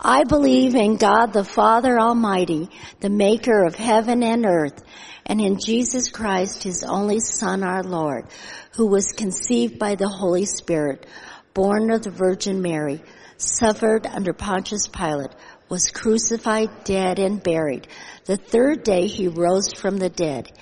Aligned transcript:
I 0.00 0.24
believe 0.24 0.74
in 0.74 0.96
God 0.96 1.32
the 1.32 1.44
Father 1.44 1.98
Almighty, 1.98 2.68
the 3.00 3.08
maker 3.08 3.64
of 3.64 3.74
heaven 3.74 4.22
and 4.22 4.44
earth, 4.44 4.82
and 5.24 5.40
in 5.40 5.58
Jesus 5.58 6.10
Christ, 6.10 6.62
his 6.62 6.84
only 6.84 7.18
Son, 7.18 7.62
our 7.62 7.82
Lord, 7.82 8.26
who 8.74 8.86
was 8.88 9.12
conceived 9.12 9.78
by 9.78 9.94
the 9.94 10.08
Holy 10.08 10.44
Spirit, 10.44 11.06
born 11.54 11.90
of 11.90 12.02
the 12.02 12.10
Virgin 12.10 12.60
Mary, 12.60 13.02
suffered 13.38 14.06
under 14.06 14.34
Pontius 14.34 14.86
Pilate, 14.86 15.32
was 15.70 15.90
crucified, 15.90 16.84
dead, 16.84 17.18
and 17.18 17.42
buried. 17.42 17.88
The 18.26 18.36
third 18.36 18.84
day 18.84 19.06
he 19.06 19.28
rose 19.28 19.72
from 19.72 19.96
the 19.96 20.10
dead. 20.10 20.52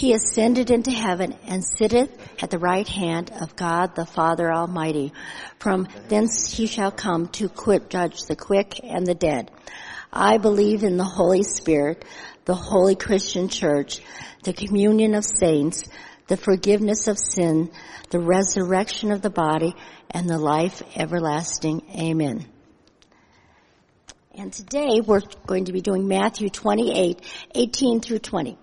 He 0.00 0.14
ascended 0.14 0.70
into 0.70 0.90
heaven 0.90 1.36
and 1.46 1.62
sitteth 1.62 2.10
at 2.42 2.48
the 2.48 2.58
right 2.58 2.88
hand 2.88 3.30
of 3.38 3.54
God 3.54 3.94
the 3.94 4.06
Father 4.06 4.50
Almighty. 4.50 5.12
From 5.58 5.88
thence 6.08 6.50
he 6.50 6.66
shall 6.66 6.90
come 6.90 7.28
to 7.32 7.50
quit, 7.50 7.90
judge 7.90 8.22
the 8.22 8.34
quick 8.34 8.80
and 8.82 9.06
the 9.06 9.14
dead. 9.14 9.50
I 10.10 10.38
believe 10.38 10.84
in 10.84 10.96
the 10.96 11.04
Holy 11.04 11.42
Spirit, 11.42 12.06
the 12.46 12.54
holy 12.54 12.96
Christian 12.96 13.50
church, 13.50 14.00
the 14.42 14.54
communion 14.54 15.14
of 15.14 15.22
saints, 15.22 15.86
the 16.28 16.38
forgiveness 16.38 17.06
of 17.06 17.18
sin, 17.18 17.70
the 18.08 18.20
resurrection 18.20 19.12
of 19.12 19.20
the 19.20 19.28
body, 19.28 19.74
and 20.10 20.26
the 20.26 20.38
life 20.38 20.82
everlasting. 20.96 21.82
Amen. 21.94 22.46
And 24.34 24.50
today 24.50 25.02
we're 25.04 25.20
going 25.44 25.66
to 25.66 25.72
be 25.72 25.82
doing 25.82 26.08
Matthew 26.08 26.48
28, 26.48 27.20
18 27.54 28.00
through 28.00 28.20
20. 28.20 28.56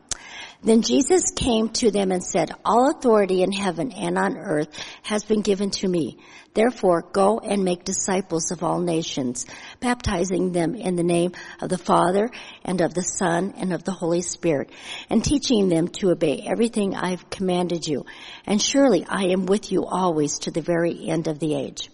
Then 0.63 0.81
Jesus 0.81 1.31
came 1.35 1.69
to 1.69 1.91
them 1.91 2.11
and 2.11 2.23
said, 2.23 2.51
All 2.65 2.89
authority 2.89 3.43
in 3.43 3.51
heaven 3.51 3.91
and 3.91 4.17
on 4.17 4.37
earth 4.37 4.69
has 5.03 5.23
been 5.23 5.41
given 5.41 5.69
to 5.71 5.87
me. 5.87 6.17
Therefore, 6.55 7.03
go 7.03 7.37
and 7.37 7.63
make 7.63 7.83
disciples 7.83 8.49
of 8.49 8.63
all 8.63 8.79
nations, 8.79 9.45
baptizing 9.79 10.51
them 10.51 10.73
in 10.73 10.95
the 10.95 11.03
name 11.03 11.33
of 11.61 11.69
the 11.69 11.77
Father 11.77 12.31
and 12.65 12.81
of 12.81 12.95
the 12.95 13.03
Son 13.03 13.53
and 13.57 13.71
of 13.71 13.83
the 13.83 13.91
Holy 13.91 14.23
Spirit, 14.23 14.71
and 15.11 15.23
teaching 15.23 15.69
them 15.69 15.89
to 15.89 16.09
obey 16.09 16.43
everything 16.47 16.95
I've 16.95 17.29
commanded 17.29 17.87
you. 17.87 18.07
And 18.45 18.59
surely 18.59 19.05
I 19.07 19.25
am 19.25 19.45
with 19.45 19.71
you 19.71 19.85
always 19.85 20.39
to 20.39 20.51
the 20.51 20.61
very 20.61 21.07
end 21.07 21.27
of 21.27 21.37
the 21.37 21.53
age. 21.53 21.91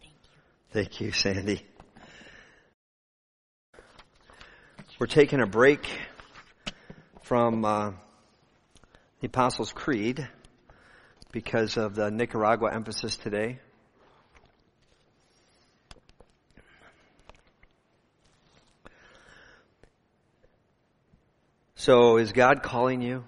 Thank 0.00 0.12
you, 0.12 0.12
Thank 0.72 1.00
you, 1.00 1.12
Sandy. 1.12 1.62
We're 4.98 5.06
taking 5.06 5.40
a 5.40 5.46
break 5.46 5.88
from 7.22 7.64
uh, 7.64 7.92
the 9.20 9.26
Apostles' 9.28 9.72
Creed 9.72 10.28
because 11.30 11.76
of 11.76 11.94
the 11.94 12.10
Nicaragua 12.10 12.74
emphasis 12.74 13.16
today. 13.16 13.60
So, 21.76 22.18
is 22.18 22.32
God 22.32 22.62
calling 22.62 23.02
you? 23.02 23.24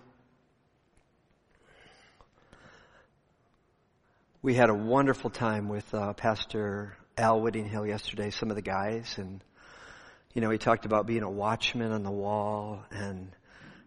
We 4.43 4.55
had 4.55 4.71
a 4.71 4.75
wonderful 4.75 5.31
time 5.31 5.69
with 5.69 5.93
uh, 5.95 6.13
Pastor 6.13 6.97
Al 7.17 7.41
Whittinghill 7.41 7.87
yesterday, 7.87 8.31
some 8.31 8.51
of 8.51 8.57
the 8.57 8.63
guys, 8.63 9.15
and 9.19 9.43
you 10.35 10.41
know, 10.41 10.51
he 10.51 10.59
talked 10.59 10.85
about 10.85 11.07
being 11.07 11.23
a 11.23 11.31
watchman 11.31 11.93
on 11.93 12.03
the 12.03 12.11
wall 12.11 12.83
and 12.91 13.31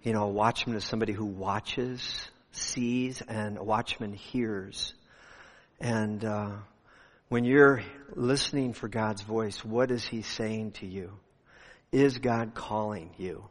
you 0.04 0.14
know, 0.14 0.24
a 0.24 0.30
watchman 0.30 0.76
is 0.76 0.84
somebody 0.84 1.14
who 1.14 1.26
watches, 1.26 2.28
sees, 2.52 3.22
and 3.22 3.58
a 3.58 3.64
watchman 3.64 4.14
hears. 4.14 4.94
And 5.80 6.24
uh, 6.24 6.52
when 7.30 7.44
you're 7.44 7.84
listening 8.16 8.74
for 8.74 8.88
God's 8.88 9.22
voice, 9.22 9.64
what 9.64 9.92
is 9.92 10.06
He 10.06 10.22
saying 10.22 10.72
to 10.74 10.86
you? 10.86 11.12
Is 11.92 12.18
God 12.18 12.54
calling 12.54 13.12
you? 13.18 13.44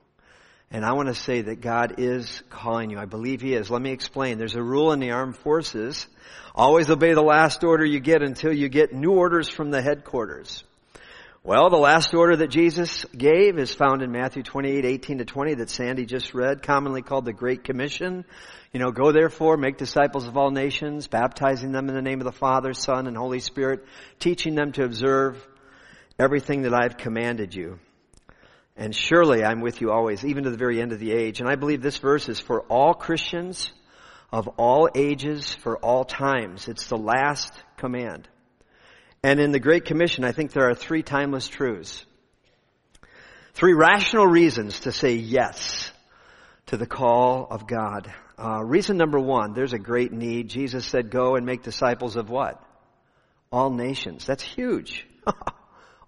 And 0.71 0.85
I 0.85 0.93
want 0.93 1.09
to 1.09 1.15
say 1.15 1.43
that 1.43 1.61
God 1.61 1.95
is 1.99 2.43
calling 2.51 2.91
you. 2.91 2.99
I 2.99 3.05
believe 3.05 3.41
He 3.41 3.55
is. 3.55 3.71
Let 3.71 3.81
me 3.81 3.93
explain. 3.93 4.39
There's 4.39 4.57
a 4.57 4.63
rule 4.63 4.93
in 4.93 5.01
the 5.01 5.13
armed 5.13 5.37
forces. 5.37 6.07
Always 6.55 6.91
obey 6.91 7.15
the 7.15 7.23
last 7.23 7.63
order 7.65 7.85
you 7.85 8.01
get 8.01 8.23
until 8.23 8.53
you 8.53 8.69
get 8.69 8.93
new 8.93 9.13
orders 9.13 9.49
from 9.49 9.71
the 9.71 9.83
headquarters. 9.83 10.65
Well, 11.47 11.71
the 11.71 11.77
last 11.77 12.13
order 12.13 12.35
that 12.39 12.51
Jesus 12.51 13.05
gave 13.17 13.57
is 13.57 13.73
found 13.73 14.03
in 14.03 14.11
Matthew 14.11 14.43
28, 14.43 14.85
18 14.85 15.19
to 15.19 15.25
20 15.25 15.55
that 15.55 15.71
Sandy 15.71 16.05
just 16.05 16.35
read, 16.35 16.61
commonly 16.61 17.03
called 17.03 17.25
the 17.25 17.33
Great 17.33 17.63
Commission. 17.63 18.25
You 18.73 18.81
know, 18.81 18.91
go 18.91 19.13
therefore, 19.13 19.57
make 19.57 19.79
disciples 19.79 20.27
of 20.27 20.37
all 20.37 20.51
nations, 20.51 21.07
baptizing 21.07 21.71
them 21.71 21.89
in 21.89 21.95
the 21.95 22.03
name 22.03 22.21
of 22.21 22.25
the 22.25 22.33
Father, 22.33 22.73
Son, 22.73 23.07
and 23.07 23.17
Holy 23.17 23.39
Spirit, 23.39 23.85
teaching 24.19 24.57
them 24.57 24.73
to 24.73 24.83
observe 24.83 25.41
everything 26.19 26.63
that 26.63 26.75
I've 26.75 26.97
commanded 26.97 27.55
you. 27.55 27.79
And 28.77 28.93
surely 28.93 29.45
I'm 29.45 29.61
with 29.61 29.81
you 29.81 29.93
always, 29.93 30.25
even 30.25 30.43
to 30.43 30.51
the 30.51 30.59
very 30.59 30.83
end 30.83 30.91
of 30.91 30.99
the 30.99 31.13
age. 31.13 31.39
And 31.39 31.49
I 31.49 31.55
believe 31.55 31.81
this 31.81 31.99
verse 31.99 32.29
is 32.29 32.41
for 32.41 32.63
all 32.63 32.93
Christians 32.93 33.73
of 34.33 34.49
all 34.57 34.89
ages, 34.97 35.55
for 35.55 35.79
all 35.79 36.05
times. 36.05 36.67
It's 36.67 36.89
the 36.89 36.99
last 36.99 37.53
command. 37.77 38.27
And 39.27 39.41
in 39.41 39.51
the 39.51 39.59
Great 39.59 39.87
Commission, 39.87 40.23
I 40.23 40.31
think 40.31 40.53
there 40.53 40.71
are 40.71 40.75
three 40.77 41.03
timeless 41.03 41.49
truths. 41.49 42.07
Three 43.55 43.73
rational 43.73 44.25
reasons 44.25 44.79
to 44.83 44.93
say 44.93 45.15
yes 45.15 45.91
to 46.67 46.77
the 46.77 46.87
call 46.87 47.49
of 47.51 47.67
God. 47.67 48.09
Uh, 48.39 48.63
reason 48.63 48.97
number 48.97 49.19
one, 49.19 49.53
there's 49.53 49.73
a 49.73 49.81
great 49.81 50.13
need. 50.13 50.49
Jesus 50.49 50.87
said, 50.87 51.11
go 51.11 51.35
and 51.35 51.45
make 51.45 51.65
disciples 51.65 52.15
of 52.15 52.31
what? 52.31 52.63
All 53.51 53.71
nations. 53.71 54.25
That's 54.27 54.45
huge. 54.45 55.05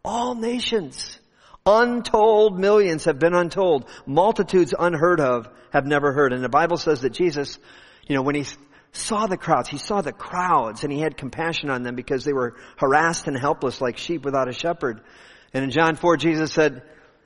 All 0.04 0.36
nations. 0.36 1.18
Untold 1.66 2.56
millions 2.56 3.06
have 3.06 3.18
been 3.18 3.34
untold. 3.34 3.88
Multitudes 4.06 4.72
unheard 4.78 5.18
of 5.18 5.48
have 5.72 5.86
never 5.86 6.12
heard. 6.12 6.32
And 6.32 6.44
the 6.44 6.48
Bible 6.48 6.76
says 6.76 7.00
that 7.00 7.14
Jesus, 7.14 7.58
you 8.06 8.14
know, 8.14 8.22
when 8.22 8.36
he 8.36 8.44
saw 8.92 9.26
the 9.26 9.36
crowds. 9.36 9.68
He 9.68 9.78
saw 9.78 10.00
the 10.00 10.12
crowds 10.12 10.84
and 10.84 10.92
he 10.92 11.00
had 11.00 11.16
compassion 11.16 11.70
on 11.70 11.82
them 11.82 11.94
because 11.94 12.24
they 12.24 12.32
were 12.32 12.56
harassed 12.76 13.26
and 13.26 13.38
helpless 13.38 13.80
like 13.80 13.98
sheep 13.98 14.24
without 14.24 14.48
a 14.48 14.52
shepherd. 14.52 15.00
And 15.52 15.64
in 15.64 15.70
John 15.70 15.96
4, 15.96 16.16
Jesus 16.16 16.52
said, 16.52 16.82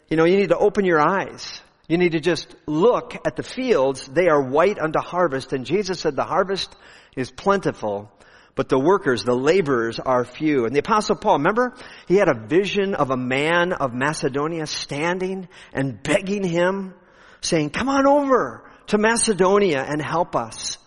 you 0.09 0.17
know, 0.17 0.25
you 0.25 0.37
need 0.37 0.51
to 0.51 0.59
open 0.59 0.85
your 0.85 1.01
eyes. 1.01 1.61
You 1.89 1.99
need 1.99 2.13
to 2.13 2.21
just 2.21 2.55
look 2.67 3.15
at 3.27 3.37
the 3.37 3.43
fields. 3.43 4.07
They 4.07 4.29
are 4.29 4.41
white 4.41 4.79
unto 4.79 5.01
harvest. 5.01 5.53
And 5.53 5.65
Jesus 5.65 6.01
said 6.01 6.17
the 6.17 6.25
harvest 6.25 6.75
is 7.17 7.31
plentiful, 7.31 8.11
but 8.55 8.69
the 8.69 8.79
workers, 8.79 9.25
the 9.25 9.35
laborers 9.35 9.99
are 9.99 10.25
few. 10.25 10.65
And 10.65 10.75
the 10.75 10.81
apostle 10.81 11.17
Paul, 11.17 11.39
remember? 11.39 11.75
He 12.07 12.17
had 12.17 12.29
a 12.29 12.47
vision 12.47 12.95
of 12.95 13.11
a 13.11 13.17
man 13.17 13.73
of 13.73 13.95
Macedonia 13.95 14.67
standing 14.67 15.49
and 15.73 16.03
begging 16.03 16.45
him, 16.45 16.95
saying, 17.41 17.71
come 17.71 17.89
on 17.89 18.07
over 18.07 18.71
to 18.89 18.99
Macedonia 18.99 19.83
and 19.83 20.01
help 20.01 20.37
us. 20.37 20.79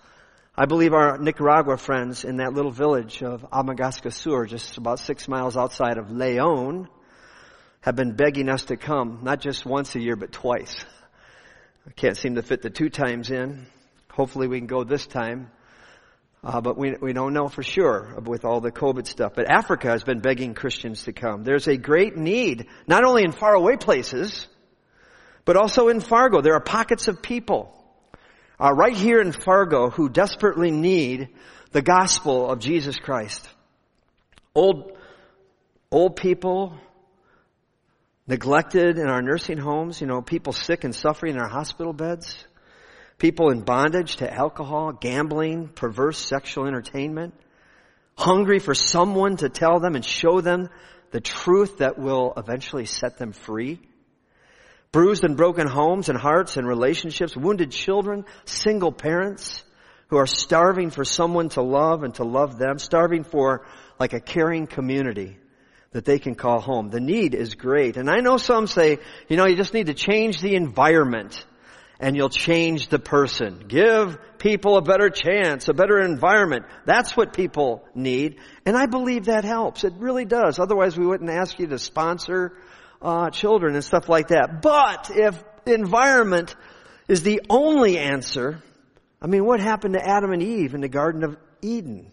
I 0.58 0.68
believe 0.68 0.94
our 0.94 1.18
Nicaragua 1.18 1.76
friends 1.76 2.24
in 2.24 2.38
that 2.38 2.54
little 2.54 2.72
village 2.72 3.22
of 3.22 3.42
Amagasca 3.52 4.14
Sur, 4.14 4.46
just 4.46 4.78
about 4.78 5.00
six 5.00 5.28
miles 5.28 5.58
outside 5.58 5.98
of 5.98 6.12
Leon, 6.12 6.88
have 7.82 7.98
been 7.98 8.14
begging 8.14 8.48
us 8.48 8.64
to 8.66 8.78
come, 8.78 9.20
not 9.24 9.42
just 9.42 9.66
once 9.66 9.94
a 9.96 10.00
year, 10.00 10.16
but 10.16 10.32
twice. 10.32 10.74
I 11.86 11.92
can't 11.92 12.16
seem 12.16 12.36
to 12.36 12.42
fit 12.42 12.62
the 12.62 12.70
two 12.70 12.88
times 12.88 13.32
in. 13.32 13.68
Hopefully 14.10 14.48
we 14.48 14.58
can 14.58 14.68
go 14.68 14.86
this 14.86 15.06
time. 15.06 15.52
Uh, 16.42 16.62
but 16.62 16.78
we, 16.78 16.94
we 17.02 17.12
don't 17.12 17.34
know 17.34 17.50
for 17.50 17.62
sure 17.62 18.18
with 18.24 18.46
all 18.46 18.62
the 18.62 18.72
COVID 18.72 19.08
stuff. 19.08 19.34
But 19.36 19.52
Africa 19.52 19.90
has 19.90 20.06
been 20.06 20.22
begging 20.22 20.54
Christians 20.54 21.04
to 21.04 21.12
come. 21.12 21.44
There's 21.44 21.68
a 21.68 21.76
great 21.76 22.16
need, 22.16 22.68
not 22.88 23.04
only 23.04 23.24
in 23.24 23.34
faraway 23.34 23.76
places, 23.76 24.48
but 25.44 25.58
also 25.58 25.90
in 25.90 26.00
Fargo. 26.00 26.40
There 26.40 26.54
are 26.54 26.62
pockets 26.62 27.10
of 27.10 27.22
people 27.22 27.75
uh, 28.60 28.72
right 28.74 28.96
here 28.96 29.20
in 29.22 29.32
Fargo 29.32 29.90
who 29.90 30.10
desperately 30.10 30.72
need 30.72 31.30
the 31.72 31.82
gospel 31.82 32.50
of 32.50 32.60
Jesus 32.60 32.98
Christ. 32.98 33.48
Old, 34.54 34.98
old 35.92 36.16
people 36.16 36.78
neglected 38.28 38.98
in 38.98 39.08
our 39.08 39.22
nursing 39.22 39.58
homes, 39.58 40.00
you 40.00 40.08
know, 40.08 40.22
people 40.22 40.54
sick 40.54 40.84
and 40.84 40.96
suffering 40.96 41.36
in 41.36 41.42
our 41.42 41.50
hospital 41.50 41.94
beds, 41.94 42.38
people 43.18 43.52
in 43.52 43.62
bondage 43.62 44.18
to 44.18 44.34
alcohol, 44.34 44.94
gambling, 44.94 45.68
perverse 45.68 46.18
sexual 46.18 46.66
entertainment, 46.66 47.34
hungry 48.18 48.60
for 48.60 48.74
someone 48.74 49.38
to 49.38 49.50
tell 49.50 49.80
them 49.80 49.96
and 49.96 50.06
show 50.06 50.42
them 50.42 50.70
the 51.12 51.22
truth 51.22 51.80
that 51.80 52.00
will 52.00 52.34
eventually 52.38 52.86
set 52.86 53.18
them 53.18 53.32
free 53.32 53.80
bruised 54.96 55.26
and 55.26 55.36
broken 55.36 55.68
homes 55.68 56.08
and 56.08 56.18
hearts 56.18 56.56
and 56.56 56.66
relationships, 56.66 57.36
wounded 57.36 57.70
children, 57.70 58.24
single 58.46 58.94
parents 58.94 59.62
who 60.08 60.16
are 60.16 60.26
starving 60.26 60.90
for 60.90 61.04
someone 61.04 61.50
to 61.50 61.62
love 61.62 62.04
and 62.04 62.16
to 62.16 62.24
love 62.24 62.58
them, 62.58 62.80
starving 62.80 63.26
for 63.26 63.68
like 64.00 64.14
a 64.14 64.22
caring 64.22 64.68
community 64.68 65.38
that 65.92 66.06
they 66.06 66.18
can 66.18 66.34
call 66.34 66.62
home. 66.62 66.88
The 66.92 67.02
need 67.02 67.36
is 67.36 67.56
great. 67.56 67.98
And 67.98 68.10
I 68.10 68.22
know 68.22 68.38
some 68.38 68.68
say, 68.68 69.00
you 69.28 69.36
know, 69.36 69.46
you 69.46 69.58
just 69.58 69.74
need 69.74 69.88
to 69.88 69.94
change 69.94 70.40
the 70.40 70.56
environment. 70.56 71.46
and 72.00 72.16
you'll 72.16 72.30
change 72.30 72.90
the 72.90 73.00
person. 73.00 73.66
Give 73.68 74.18
people 74.38 74.78
a 74.78 74.82
better 74.82 75.10
chance, 75.10 75.68
a 75.70 75.74
better 75.74 76.00
environment. 76.00 76.66
That's 76.86 77.16
what 77.16 77.34
people 77.34 77.86
need. 77.94 78.40
And 78.66 78.76
I 78.76 78.86
believe 78.86 79.26
that 79.26 79.44
helps. 79.44 79.84
It 79.84 79.94
really 79.98 80.26
does. 80.26 80.60
Otherwise 80.60 80.98
we 80.98 81.06
wouldn't 81.06 81.30
ask 81.30 81.58
you 81.58 81.68
to 81.68 81.80
sponsor 81.80 82.58
uh, 83.06 83.30
children 83.30 83.76
and 83.76 83.84
stuff 83.84 84.10
like 84.10 84.30
that. 84.30 84.62
But 84.62 85.12
if 85.14 85.42
environment 85.68 86.56
is 87.08 87.22
the 87.22 87.42
only 87.50 88.00
answer, 88.00 88.62
I 89.22 89.28
mean, 89.28 89.46
what 89.46 89.60
happened 89.60 89.94
to 89.94 90.04
Adam 90.06 90.32
and 90.32 90.42
Eve 90.42 90.74
in 90.74 90.82
the 90.82 90.90
Garden 90.90 91.24
of 91.24 91.38
Eden? 91.62 92.12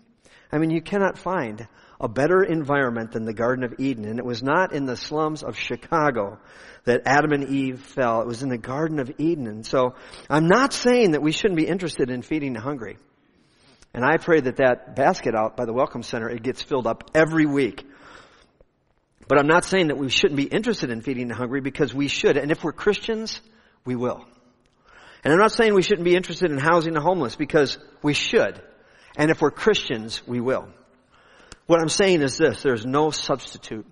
I 0.53 0.59
mean, 0.59 0.71
you 0.71 0.83
cannot 0.83 1.17
find 1.17 1.67
a 1.99 2.09
better 2.09 2.43
environment 2.43 3.13
than 3.13 3.25
the 3.25 3.33
Garden 3.33 3.65
of 3.65 3.75
Eden. 3.79 4.05
And 4.05 4.19
it 4.19 4.25
was 4.25 4.43
not 4.43 4.75
in 4.75 4.85
the 4.85 4.97
slums 4.97 5.43
of 5.43 5.57
Chicago 5.57 6.39
that 6.85 7.03
Adam 7.07 7.33
and 7.33 7.49
Eve 7.49 7.81
fell. 7.81 8.21
It 8.21 8.27
was 8.27 8.43
in 8.43 8.51
the 8.51 8.59
Garden 8.59 8.99
of 8.99 9.11
Eden. 9.19 9.47
And 9.47 9.65
so 9.65 9.95
I'm 10.29 10.47
not 10.47 10.75
saying 10.75 11.13
that 11.13 11.23
we 11.23 11.33
shouldn't 11.33 11.57
be 11.57 11.67
interested 11.67 12.11
in 12.11 12.23
feeding 12.23 12.53
the 12.53 12.61
hungry. 12.61 12.99
And 13.95 14.05
I 14.05 14.17
pray 14.17 14.41
that 14.41 14.57
that 14.57 14.97
basket 14.97 15.35
out 15.35 15.57
by 15.57 15.65
the 15.65 15.73
Welcome 15.73 16.03
Center, 16.03 16.29
it 16.29 16.43
gets 16.43 16.63
filled 16.63 16.87
up 16.87 17.11
every 17.15 17.47
week. 17.47 17.87
But 19.29 19.39
I'm 19.39 19.47
not 19.47 19.65
saying 19.65 19.89
that 19.89 19.99
we 19.99 20.09
shouldn't 20.09 20.37
be 20.37 20.45
interested 20.45 20.91
in 20.91 21.01
feeding 21.01 21.29
the 21.29 21.35
hungry 21.35 21.61
because 21.61 21.95
we 21.95 22.09
should. 22.09 22.37
And 22.37 22.51
if 22.51 22.63
we're 22.65 22.73
Christians, 22.73 23.41
we 23.85 23.97
will. 23.97 24.25
And 25.25 25.33
I'm 25.33 25.39
not 25.39 25.53
saying 25.53 25.75
we 25.75 25.83
shouldn't 25.83 26.05
be 26.05 26.17
interested 26.17 26.51
in 26.51 26.59
housing 26.59 26.95
the 26.95 27.01
homeless 27.01 27.37
because 27.37 27.79
we 28.03 28.15
should. 28.15 28.61
And 29.17 29.31
if 29.31 29.41
we're 29.41 29.51
Christians, 29.51 30.27
we 30.27 30.41
will. 30.41 30.69
What 31.67 31.81
I'm 31.81 31.89
saying 31.89 32.23
is 32.23 32.37
this, 32.37 32.63
there's 32.63 32.85
no 32.85 33.11
substitute 33.11 33.87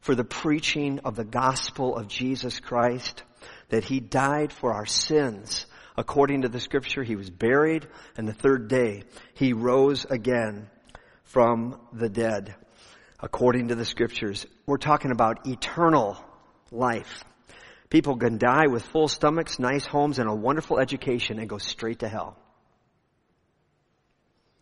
for 0.00 0.14
the 0.14 0.24
preaching 0.24 1.00
of 1.00 1.16
the 1.16 1.24
gospel 1.24 1.96
of 1.96 2.08
Jesus 2.08 2.60
Christ, 2.60 3.22
that 3.68 3.84
He 3.84 4.00
died 4.00 4.52
for 4.52 4.72
our 4.72 4.86
sins. 4.86 5.66
According 5.96 6.42
to 6.42 6.48
the 6.48 6.60
scripture, 6.60 7.02
He 7.02 7.16
was 7.16 7.28
buried, 7.28 7.86
and 8.16 8.26
the 8.26 8.32
third 8.32 8.68
day 8.68 9.02
He 9.34 9.52
rose 9.52 10.06
again 10.06 10.70
from 11.24 11.78
the 11.92 12.08
dead. 12.08 12.54
According 13.20 13.68
to 13.68 13.74
the 13.74 13.84
scriptures, 13.84 14.46
we're 14.66 14.76
talking 14.76 15.10
about 15.10 15.46
eternal 15.46 16.16
life. 16.70 17.24
People 17.90 18.16
can 18.16 18.38
die 18.38 18.66
with 18.68 18.84
full 18.84 19.08
stomachs, 19.08 19.58
nice 19.58 19.86
homes, 19.86 20.18
and 20.18 20.28
a 20.28 20.34
wonderful 20.34 20.78
education 20.78 21.38
and 21.38 21.48
go 21.48 21.58
straight 21.58 22.00
to 22.00 22.08
hell. 22.08 22.36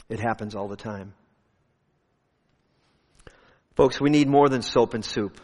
It 0.08 0.20
happens 0.20 0.54
all 0.54 0.68
the 0.68 0.76
time. 0.76 1.14
Folks, 3.74 4.00
we 4.00 4.08
need 4.08 4.28
more 4.28 4.48
than 4.48 4.62
soap 4.62 4.94
and 4.94 5.04
soup. 5.04 5.38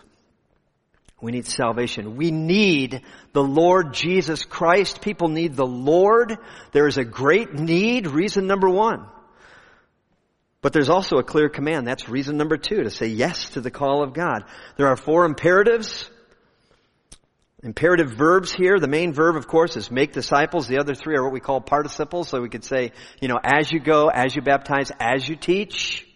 We 1.21 1.33
need 1.33 1.47
salvation. 1.47 2.17
We 2.17 2.31
need 2.31 3.03
the 3.33 3.43
Lord 3.43 3.93
Jesus 3.93 4.45
Christ. 4.45 5.03
People 5.03 5.29
need 5.29 5.55
the 5.55 5.67
Lord. 5.67 6.37
There 6.73 6.87
is 6.87 6.99
a 6.99 7.05
great 7.05 7.53
need. 7.53 8.07
Reason 8.07 8.47
number 8.47 8.69
one. 8.69 9.07
But 10.63 10.73
there's 10.73 10.89
also 10.89 11.17
a 11.17 11.25
clear 11.25 11.49
command. 11.49 11.87
That's 11.87 12.09
reason 12.09 12.37
number 12.37 12.57
two, 12.57 12.85
to 12.85 12.91
say 12.91 13.09
yes 13.09 13.51
to 13.51 13.61
the 13.61 13.71
call 13.71 14.03
of 14.03 14.15
God. 14.15 14.45
There 14.77 14.87
are 14.87 14.97
four 14.97 15.25
imperatives. 15.27 16.09
Imperative 17.65 18.13
verbs 18.13 18.53
here. 18.53 18.79
The 18.79 18.89
main 18.89 19.13
verb, 19.13 19.37
of 19.37 19.47
course, 19.47 19.77
is 19.77 19.91
make 19.91 20.13
disciples. 20.13 20.69
The 20.69 20.79
other 20.79 20.95
three 20.95 21.17
are 21.17 21.23
what 21.23 21.33
we 21.33 21.41
call 21.41 21.61
participles. 21.61 22.29
So 22.29 22.41
we 22.41 22.49
could 22.49 22.65
say, 22.65 22.93
you 23.21 23.29
know, 23.29 23.39
as 23.43 23.71
you 23.71 23.81
go, 23.81 24.09
as 24.09 24.35
you 24.35 24.43
baptize, 24.43 24.91
as 24.99 25.29
you 25.29 25.37
teach. 25.37 26.07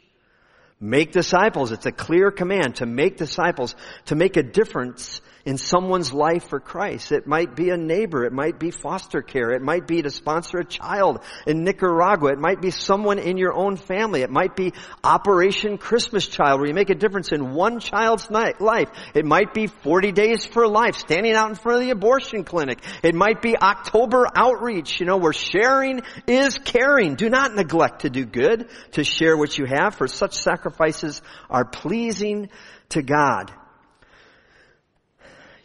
Make 0.79 1.11
disciples. 1.13 1.73
It's 1.73 1.87
a 1.87 1.93
clear 1.93 2.31
command 2.31 2.77
to 2.77 2.87
make 2.87 3.17
disciples, 3.17 3.75
to 4.07 4.15
make 4.15 4.37
a 4.37 4.43
difference 4.43 5.21
in 5.47 5.57
someone's 5.57 6.13
life 6.13 6.49
for 6.49 6.59
Christ. 6.59 7.13
It 7.13 7.27
might 7.27 7.55
be 7.55 7.71
a 7.71 7.77
neighbor. 7.77 8.25
It 8.25 8.33
might 8.33 8.59
be 8.59 8.73
foster 8.73 9.23
care. 9.23 9.53
It 9.53 9.63
might 9.63 9.87
be 9.87 10.03
to 10.03 10.11
sponsor 10.11 10.59
a 10.59 10.65
child 10.65 11.21
in 11.47 11.63
Nicaragua. 11.63 12.33
It 12.33 12.39
might 12.41 12.61
be 12.61 12.73
someone 12.73 13.21
in 13.21 13.39
your 13.39 13.55
own 13.55 13.77
family. 13.77 14.23
It 14.23 14.31
might 14.31 14.57
be 14.57 14.73
Operation 15.05 15.79
Christmas 15.79 16.27
Child 16.27 16.61
where 16.61 16.69
you 16.69 16.75
make 16.75 16.91
a 16.91 16.97
difference 16.97 17.31
in 17.31 17.55
one 17.55 17.79
child's 17.79 18.29
life. 18.29 18.91
It 19.15 19.25
might 19.25 19.55
be 19.55 19.69
40 19.69 20.11
days 20.11 20.45
for 20.45 20.67
life, 20.67 20.97
standing 20.97 21.33
out 21.33 21.49
in 21.49 21.55
front 21.55 21.79
of 21.79 21.85
the 21.85 21.91
abortion 21.91 22.43
clinic. 22.43 22.83
It 23.05 23.15
might 23.15 23.41
be 23.41 23.57
October 23.57 24.27
outreach, 24.35 24.99
you 24.99 25.07
know, 25.07 25.17
where 25.17 25.33
sharing 25.33 26.03
is 26.27 26.59
caring. 26.59 27.15
Do 27.15 27.31
not 27.31 27.55
neglect 27.55 28.03
to 28.03 28.11
do 28.11 28.25
good, 28.25 28.69
to 28.93 29.05
share 29.05 29.37
what 29.37 29.57
you 29.57 29.67
have, 29.67 29.95
for 29.95 30.09
such 30.09 30.35
sacrifices 30.35 31.23
are 31.49 31.65
pleasing 31.65 32.49
to 32.89 33.03
God. 33.03 33.53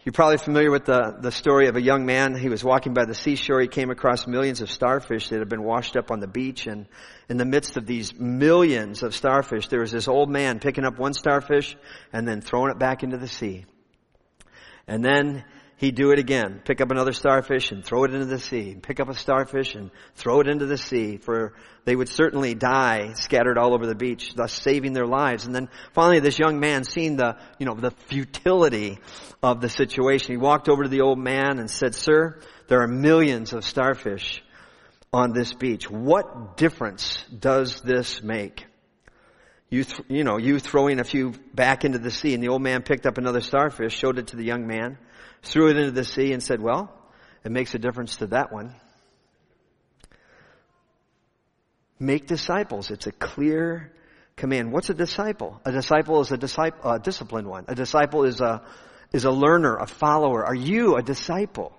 You're 0.04 0.14
probably 0.14 0.38
familiar 0.38 0.72
with 0.72 0.86
the, 0.86 1.16
the 1.20 1.32
story 1.32 1.68
of 1.68 1.76
a 1.76 1.82
young 1.82 2.08
man. 2.08 2.34
He 2.34 2.50
was 2.50 2.64
walking 2.64 2.96
by 2.96 3.06
the 3.06 3.14
seashore. 3.14 3.62
He 3.62 3.68
came 3.68 3.92
across 3.92 4.26
millions 4.26 4.60
of 4.62 4.72
starfish 4.72 5.30
that 5.30 5.38
had 5.38 5.48
been 5.48 5.62
washed 5.62 5.96
up 5.96 6.10
on 6.10 6.20
the 6.20 6.28
beach. 6.28 6.66
And 6.66 6.88
in 7.30 7.38
the 7.38 7.46
midst 7.46 7.78
of 7.78 7.86
these 7.86 8.12
millions 8.18 9.04
of 9.04 9.14
starfish, 9.14 9.68
there 9.68 9.82
was 9.82 9.92
this 9.92 10.08
old 10.08 10.28
man 10.28 10.60
picking 10.60 10.86
up 10.86 10.98
one 10.98 11.14
starfish 11.14 11.78
and 12.12 12.28
then 12.28 12.42
throwing 12.42 12.72
it 12.72 12.80
back 12.80 13.04
into 13.04 13.18
the 13.18 13.28
sea. 13.28 13.66
And 14.88 15.06
then 15.06 15.46
he'd 15.82 15.96
do 15.96 16.12
it 16.12 16.20
again. 16.20 16.62
Pick 16.64 16.80
up 16.80 16.92
another 16.92 17.12
starfish 17.12 17.72
and 17.72 17.84
throw 17.84 18.04
it 18.04 18.14
into 18.14 18.28
the 18.28 18.40
sea. 18.40 18.78
Pick 18.80 19.00
up 19.00 19.10
a 19.10 19.16
starfish 19.16 19.74
and 19.74 19.90
throw 20.14 20.40
it 20.40 20.48
into 20.48 20.68
the 20.68 20.78
sea 20.78 21.18
for 21.18 21.54
they 21.86 21.96
would 21.96 22.08
certainly 22.08 22.54
die 22.54 23.14
scattered 23.14 23.58
all 23.58 23.74
over 23.74 23.88
the 23.88 23.96
beach, 23.96 24.36
thus 24.36 24.54
saving 24.54 24.94
their 24.94 25.08
lives. 25.08 25.48
And 25.48 25.56
then 25.56 25.70
finally 25.94 26.20
this 26.20 26.38
young 26.38 26.60
man 26.60 26.84
seeing 26.84 27.18
the, 27.18 27.38
you 27.58 27.66
know, 27.66 27.74
the 27.74 27.90
futility 28.10 29.00
of 29.42 29.60
the 29.60 29.70
situation, 29.70 30.34
he 30.34 30.38
walked 30.38 30.70
over 30.70 30.84
to 30.84 30.90
the 30.90 31.02
old 31.02 31.18
man 31.18 31.58
and 31.58 31.70
said, 31.70 31.96
sir, 31.96 32.40
there 32.68 32.82
are 32.84 32.88
millions 32.88 33.52
of 33.52 33.66
starfish 33.66 34.44
on 35.12 35.34
this 35.34 35.52
beach. 35.52 35.90
What 35.90 36.58
difference 36.58 37.26
does 37.38 37.82
this 37.82 38.22
make? 38.22 38.68
You, 39.72 39.84
th- 39.84 40.04
you 40.10 40.24
know, 40.24 40.38
you 40.38 40.60
throwing 40.60 41.00
a 41.00 41.04
few 41.04 41.32
back 41.56 41.86
into 41.86 41.98
the 41.98 42.12
sea 42.12 42.36
and 42.36 42.44
the 42.44 42.50
old 42.50 42.62
man 42.62 42.84
picked 42.84 43.08
up 43.08 43.18
another 43.18 43.42
starfish, 43.42 43.98
showed 43.98 44.20
it 44.20 44.28
to 44.28 44.36
the 44.36 44.44
young 44.44 44.68
man, 44.68 45.00
threw 45.44 45.70
it 45.70 45.78
into 45.78 45.92
the 45.92 46.04
sea 46.04 46.34
and 46.34 46.42
said, 46.42 46.62
well, 46.62 46.92
it 47.44 47.52
makes 47.52 47.74
a 47.74 47.80
difference 47.80 48.18
to 48.18 48.28
that 48.28 48.52
one. 48.52 48.76
Make 52.00 52.28
disciples. 52.28 52.90
It's 52.90 53.08
a 53.08 53.12
clear 53.12 53.92
command. 54.36 54.72
What's 54.72 54.90
a 54.90 54.94
disciple? 54.94 55.62
A 55.66 55.72
disciple 55.72 56.22
is 56.22 56.32
a 56.32 56.38
disciple, 56.38 56.92
a 56.92 57.00
disciplined 57.00 57.48
one. 57.48 57.66
A 57.68 57.76
disciple 57.76 58.24
is 58.24 58.42
a, 58.42 58.64
is 59.14 59.26
a 59.26 59.32
learner, 59.32 59.76
a 59.76 59.86
follower. 59.86 60.46
Are 60.46 60.56
you 60.56 60.96
a 60.96 61.04
disciple? 61.04 61.74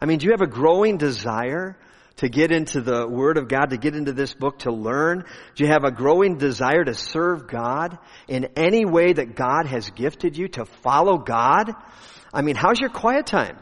I 0.00 0.06
mean, 0.06 0.18
do 0.18 0.26
you 0.26 0.32
have 0.32 0.40
a 0.40 0.50
growing 0.50 0.96
desire 0.96 1.78
to 2.16 2.28
get 2.28 2.52
into 2.52 2.80
the 2.80 3.08
Word 3.08 3.38
of 3.38 3.48
God, 3.48 3.70
to 3.70 3.76
get 3.76 3.94
into 3.94 4.12
this 4.12 4.34
book, 4.34 4.60
to 4.60 4.72
learn? 4.72 5.24
Do 5.54 5.64
you 5.64 5.70
have 5.70 5.84
a 5.84 5.90
growing 5.90 6.36
desire 6.38 6.84
to 6.84 6.94
serve 6.94 7.48
God 7.48 7.98
in 8.28 8.48
any 8.56 8.84
way 8.84 9.12
that 9.12 9.34
God 9.34 9.66
has 9.66 9.90
gifted 9.90 10.36
you, 10.36 10.48
to 10.48 10.64
follow 10.64 11.18
God? 11.18 11.72
I 12.34 12.42
mean, 12.42 12.56
how's 12.56 12.80
your 12.80 12.90
quiet 12.90 13.26
time? 13.26 13.56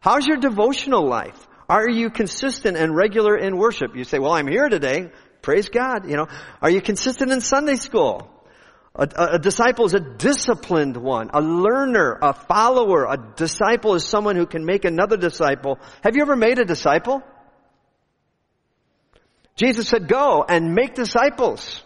How's 0.00 0.26
your 0.26 0.36
devotional 0.36 1.06
life? 1.06 1.46
Are 1.68 1.88
you 1.88 2.10
consistent 2.10 2.76
and 2.76 2.94
regular 2.94 3.36
in 3.36 3.56
worship? 3.56 3.94
You 3.94 4.04
say, 4.04 4.18
well, 4.18 4.32
I'm 4.32 4.48
here 4.48 4.68
today. 4.68 5.10
Praise 5.42 5.68
God. 5.68 6.08
You 6.08 6.16
know, 6.16 6.26
are 6.60 6.70
you 6.70 6.80
consistent 6.80 7.30
in 7.30 7.40
Sunday 7.40 7.76
school? 7.76 8.30
A, 8.94 9.06
a, 9.14 9.24
a, 9.34 9.38
disciple 9.38 9.84
is 9.84 9.94
a 9.94 10.00
disciplined 10.00 10.96
one, 10.96 11.30
a 11.32 11.40
learner, 11.40 12.18
a 12.20 12.32
follower. 12.32 13.04
A 13.04 13.34
disciple 13.36 13.94
is 13.94 14.04
someone 14.04 14.34
who 14.34 14.46
can 14.46 14.64
make 14.64 14.84
another 14.84 15.16
disciple. 15.16 15.78
Have 16.02 16.16
you 16.16 16.22
ever 16.22 16.34
made 16.34 16.58
a 16.58 16.64
disciple? 16.64 17.22
Jesus 19.54 19.88
said, 19.88 20.08
go 20.08 20.44
and 20.48 20.74
make 20.74 20.94
disciples. 20.94 21.82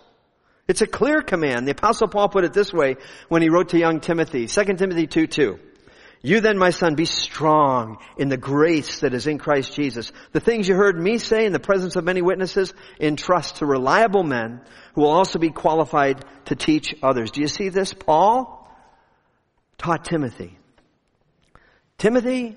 It's 0.68 0.80
a 0.80 0.86
clear 0.86 1.20
command. 1.22 1.66
The 1.66 1.72
apostle 1.72 2.08
Paul 2.08 2.28
put 2.28 2.44
it 2.44 2.52
this 2.52 2.72
way 2.72 2.96
when 3.28 3.42
he 3.42 3.50
wrote 3.50 3.70
to 3.70 3.78
young 3.78 4.00
Timothy, 4.00 4.46
2 4.46 4.64
Timothy 4.76 5.06
2, 5.06 5.26
2. 5.26 5.58
You 6.24 6.40
then, 6.40 6.56
my 6.56 6.70
son, 6.70 6.94
be 6.94 7.04
strong 7.04 7.98
in 8.16 8.28
the 8.28 8.36
grace 8.36 9.00
that 9.00 9.12
is 9.12 9.26
in 9.26 9.38
Christ 9.38 9.74
Jesus. 9.74 10.12
The 10.30 10.38
things 10.38 10.68
you 10.68 10.76
heard 10.76 10.96
me 10.96 11.18
say 11.18 11.44
in 11.46 11.52
the 11.52 11.58
presence 11.58 11.96
of 11.96 12.04
many 12.04 12.22
witnesses, 12.22 12.72
entrust 13.00 13.56
to 13.56 13.66
reliable 13.66 14.22
men 14.22 14.60
who 14.94 15.00
will 15.00 15.10
also 15.10 15.40
be 15.40 15.50
qualified 15.50 16.24
to 16.44 16.54
teach 16.54 16.94
others. 17.02 17.32
Do 17.32 17.40
you 17.40 17.48
see 17.48 17.70
this? 17.70 17.92
Paul 17.92 18.70
taught 19.78 20.04
Timothy. 20.04 20.56
Timothy 21.98 22.56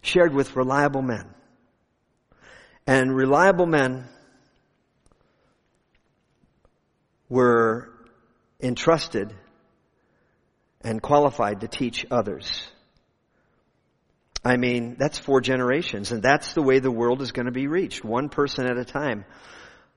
shared 0.00 0.32
with 0.32 0.56
reliable 0.56 1.02
men. 1.02 1.26
And 2.86 3.14
reliable 3.14 3.66
men 3.66 4.08
were 7.28 7.92
entrusted 8.58 9.34
and 10.80 11.00
qualified 11.02 11.60
to 11.60 11.68
teach 11.68 12.06
others. 12.10 12.66
I 14.44 14.56
mean, 14.56 14.96
that's 14.98 15.18
four 15.18 15.40
generations, 15.40 16.10
and 16.10 16.22
that's 16.22 16.52
the 16.54 16.62
way 16.62 16.80
the 16.80 16.90
world 16.90 17.22
is 17.22 17.30
going 17.30 17.46
to 17.46 17.52
be 17.52 17.68
reached, 17.68 18.04
one 18.04 18.28
person 18.28 18.66
at 18.66 18.76
a 18.76 18.84
time. 18.84 19.24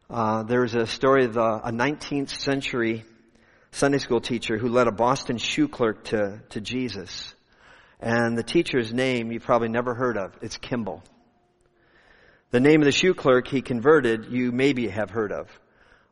Uh, 0.07 0.43
there's 0.43 0.75
a 0.75 0.85
story 0.85 1.25
of 1.25 1.35
a, 1.35 1.61
a 1.65 1.71
19th 1.71 2.29
century 2.29 3.05
Sunday 3.71 3.97
school 3.97 4.21
teacher 4.21 4.57
who 4.57 4.69
led 4.69 4.87
a 4.87 4.91
Boston 4.91 5.37
shoe 5.37 5.67
clerk 5.67 6.05
to, 6.05 6.41
to 6.49 6.61
Jesus. 6.61 7.33
And 7.99 8.37
the 8.37 8.43
teacher's 8.43 8.93
name 8.93 9.31
you 9.31 9.39
probably 9.39 9.69
never 9.69 9.95
heard 9.95 10.17
of. 10.17 10.31
It's 10.41 10.57
Kimball. 10.57 11.03
The 12.51 12.59
name 12.59 12.81
of 12.81 12.85
the 12.85 12.91
shoe 12.91 13.15
clerk 13.15 13.47
he 13.47 13.61
converted, 13.61 14.27
you 14.29 14.51
maybe 14.51 14.87
have 14.89 15.09
heard 15.09 15.31
of. 15.31 15.49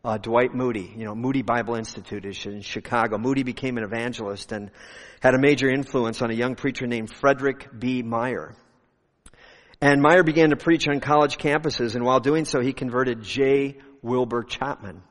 Uh, 0.05 0.17
Dwight 0.17 0.53
Moody, 0.53 0.93
you 0.97 1.05
know, 1.05 1.15
Moody 1.15 1.43
Bible 1.43 1.75
Institute 1.75 2.25
is 2.25 2.45
in 2.45 2.59
Chicago. 2.59 3.17
Moody 3.17 3.43
became 3.43 3.77
an 3.77 3.85
evangelist 3.85 4.51
and 4.51 4.69
had 5.21 5.33
a 5.33 5.39
major 5.39 5.69
influence 5.69 6.21
on 6.21 6.29
a 6.29 6.33
young 6.33 6.55
preacher 6.55 6.85
named 6.85 7.09
Frederick 7.09 7.69
B. 7.79 8.03
Meyer. 8.03 8.53
And 9.79 10.01
Meyer 10.01 10.23
began 10.23 10.49
to 10.49 10.57
preach 10.57 10.89
on 10.89 10.99
college 10.99 11.37
campuses, 11.37 11.95
and 11.95 12.03
while 12.03 12.19
doing 12.19 12.43
so, 12.43 12.59
he 12.59 12.73
converted 12.73 13.23
J. 13.23 13.77
Wilbur 14.01 14.43
Chapman. 14.43 15.03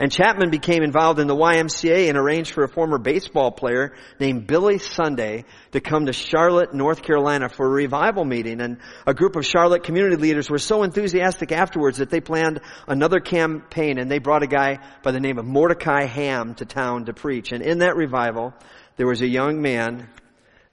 And 0.00 0.12
Chapman 0.12 0.50
became 0.50 0.84
involved 0.84 1.18
in 1.18 1.26
the 1.26 1.34
YMCA 1.34 2.08
and 2.08 2.16
arranged 2.16 2.52
for 2.52 2.62
a 2.62 2.68
former 2.68 2.98
baseball 2.98 3.50
player 3.50 3.96
named 4.20 4.46
Billy 4.46 4.78
Sunday 4.78 5.44
to 5.72 5.80
come 5.80 6.06
to 6.06 6.12
Charlotte, 6.12 6.72
North 6.72 7.02
Carolina 7.02 7.48
for 7.48 7.66
a 7.66 7.68
revival 7.68 8.24
meeting. 8.24 8.60
And 8.60 8.78
a 9.08 9.12
group 9.12 9.34
of 9.34 9.44
Charlotte 9.44 9.82
community 9.82 10.14
leaders 10.14 10.48
were 10.48 10.58
so 10.58 10.84
enthusiastic 10.84 11.50
afterwards 11.50 11.98
that 11.98 12.10
they 12.10 12.20
planned 12.20 12.60
another 12.86 13.18
campaign 13.18 13.98
and 13.98 14.08
they 14.08 14.20
brought 14.20 14.44
a 14.44 14.46
guy 14.46 14.78
by 15.02 15.10
the 15.10 15.18
name 15.18 15.36
of 15.36 15.44
Mordecai 15.44 16.04
Ham 16.04 16.54
to 16.56 16.64
town 16.64 17.06
to 17.06 17.12
preach. 17.12 17.50
And 17.50 17.60
in 17.60 17.78
that 17.78 17.96
revival, 17.96 18.54
there 18.98 19.06
was 19.08 19.20
a 19.20 19.28
young 19.28 19.60
man 19.60 20.08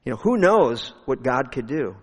You 0.03 0.11
know, 0.11 0.17
who 0.17 0.37
knows 0.37 0.93
what 1.05 1.23
God 1.23 1.51
could 1.51 1.67
do? 1.67 1.95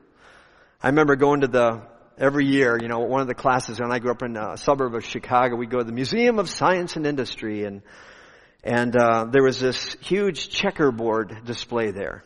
I 0.82 0.88
remember 0.88 1.16
going 1.16 1.40
to 1.42 1.48
the, 1.48 1.82
every 2.18 2.46
year, 2.46 2.78
you 2.80 2.88
know, 2.88 3.00
one 3.00 3.20
of 3.20 3.26
the 3.26 3.34
classes 3.34 3.80
when 3.80 3.92
I 3.92 3.98
grew 3.98 4.10
up 4.10 4.22
in 4.22 4.36
a 4.36 4.56
suburb 4.56 4.94
of 4.94 5.04
Chicago, 5.04 5.56
we 5.56 5.66
go 5.66 5.78
to 5.78 5.84
the 5.84 5.92
Museum 5.92 6.38
of 6.38 6.48
Science 6.48 6.96
and 6.96 7.06
Industry 7.06 7.64
and, 7.64 7.82
and, 8.62 8.96
uh, 8.96 9.26
there 9.30 9.42
was 9.42 9.60
this 9.60 9.96
huge 10.00 10.48
checkerboard 10.48 11.44
display 11.44 11.90
there. 11.90 12.24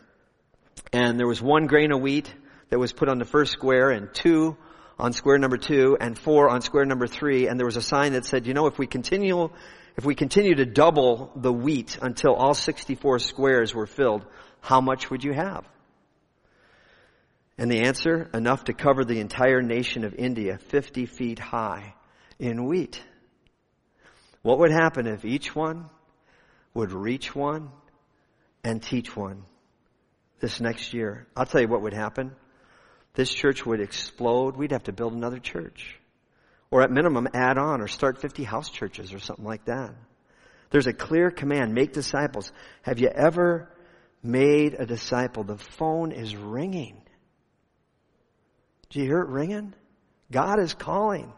And 0.91 1.19
there 1.19 1.27
was 1.27 1.41
one 1.41 1.67
grain 1.67 1.91
of 1.91 2.01
wheat 2.01 2.33
that 2.71 2.79
was 2.79 2.93
put 2.93 3.09
on 3.09 3.19
the 3.19 3.25
first 3.25 3.51
square 3.51 3.91
and 3.91 4.11
two 4.13 4.57
on 4.97 5.11
square 5.13 5.37
number 5.37 5.57
two 5.57 5.97
and 5.99 6.17
four 6.17 6.49
on 6.49 6.61
square 6.61 6.85
number 6.85 7.05
three. 7.05 7.47
And 7.47 7.59
there 7.59 7.65
was 7.65 7.75
a 7.75 7.81
sign 7.81 8.13
that 8.13 8.25
said, 8.25 8.47
you 8.47 8.53
know, 8.53 8.65
if 8.65 8.79
we 8.79 8.87
continue, 8.87 9.49
if 9.97 10.05
we 10.05 10.15
continue 10.15 10.55
to 10.55 10.65
double 10.65 11.31
the 11.35 11.51
wheat 11.51 11.99
until 12.01 12.33
all 12.33 12.53
64 12.53 13.19
squares 13.19 13.75
were 13.75 13.85
filled, 13.85 14.25
how 14.61 14.79
much 14.79 15.09
would 15.11 15.23
you 15.23 15.33
have? 15.33 15.65
And 17.57 17.69
the 17.69 17.81
answer, 17.81 18.29
enough 18.33 18.63
to 18.63 18.73
cover 18.73 19.03
the 19.03 19.19
entire 19.19 19.61
nation 19.61 20.05
of 20.05 20.15
India 20.15 20.57
50 20.57 21.05
feet 21.07 21.39
high 21.39 21.93
in 22.39 22.65
wheat. 22.65 23.03
What 24.43 24.59
would 24.59 24.71
happen 24.71 25.07
if 25.07 25.25
each 25.25 25.53
one 25.53 25.89
would 26.73 26.93
reach 26.93 27.35
one 27.35 27.69
and 28.63 28.81
teach 28.81 29.13
one 29.13 29.43
this 30.39 30.61
next 30.61 30.93
year? 30.93 31.27
I'll 31.35 31.45
tell 31.45 31.61
you 31.61 31.67
what 31.67 31.81
would 31.81 31.93
happen 31.93 32.31
this 33.13 33.31
church 33.33 33.65
would 33.65 33.81
explode. 33.81 34.55
We'd 34.55 34.71
have 34.71 34.83
to 34.83 34.93
build 34.93 35.13
another 35.13 35.39
church. 35.39 35.97
Or 36.69 36.81
at 36.81 36.91
minimum, 36.91 37.27
add 37.33 37.57
on 37.57 37.81
or 37.81 37.87
start 37.87 38.21
50 38.21 38.43
house 38.43 38.69
churches 38.69 39.13
or 39.13 39.19
something 39.19 39.45
like 39.45 39.65
that. 39.65 39.93
There's 40.69 40.87
a 40.87 40.93
clear 40.93 41.29
command, 41.29 41.73
make 41.73 41.91
disciples. 41.91 42.51
Have 42.83 42.99
you 42.99 43.09
ever 43.09 43.69
made 44.23 44.73
a 44.73 44.85
disciple? 44.85 45.43
The 45.43 45.57
phone 45.57 46.13
is 46.13 46.35
ringing. 46.35 47.01
Do 48.89 48.99
you 48.99 49.05
hear 49.05 49.19
it 49.19 49.27
ringing? 49.27 49.73
God 50.31 50.59
is 50.59 50.73
calling. 50.73 51.33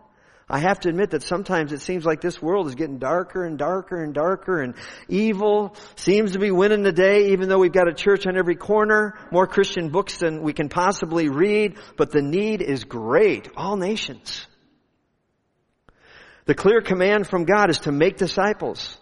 I 0.49 0.59
have 0.59 0.81
to 0.81 0.89
admit 0.89 1.11
that 1.11 1.23
sometimes 1.23 1.71
it 1.71 1.81
seems 1.81 2.05
like 2.05 2.19
this 2.19 2.41
world 2.41 2.67
is 2.67 2.75
getting 2.75 2.99
darker 2.99 3.45
and 3.45 3.57
darker 3.57 4.03
and 4.03 4.13
darker 4.13 4.61
and 4.61 4.75
evil 5.07 5.75
seems 5.95 6.33
to 6.33 6.39
be 6.39 6.51
winning 6.51 6.83
the 6.83 6.91
day 6.91 7.31
even 7.31 7.47
though 7.47 7.59
we've 7.59 7.71
got 7.71 7.87
a 7.87 7.93
church 7.93 8.27
on 8.27 8.37
every 8.37 8.55
corner, 8.55 9.17
more 9.31 9.47
Christian 9.47 9.89
books 9.89 10.17
than 10.17 10.41
we 10.41 10.51
can 10.51 10.67
possibly 10.67 11.29
read, 11.29 11.77
but 11.95 12.11
the 12.11 12.21
need 12.21 12.61
is 12.61 12.83
great. 12.83 13.49
All 13.55 13.77
nations. 13.77 14.45
The 16.45 16.55
clear 16.55 16.81
command 16.81 17.27
from 17.27 17.45
God 17.45 17.69
is 17.69 17.79
to 17.79 17.93
make 17.93 18.17
disciples, 18.17 18.97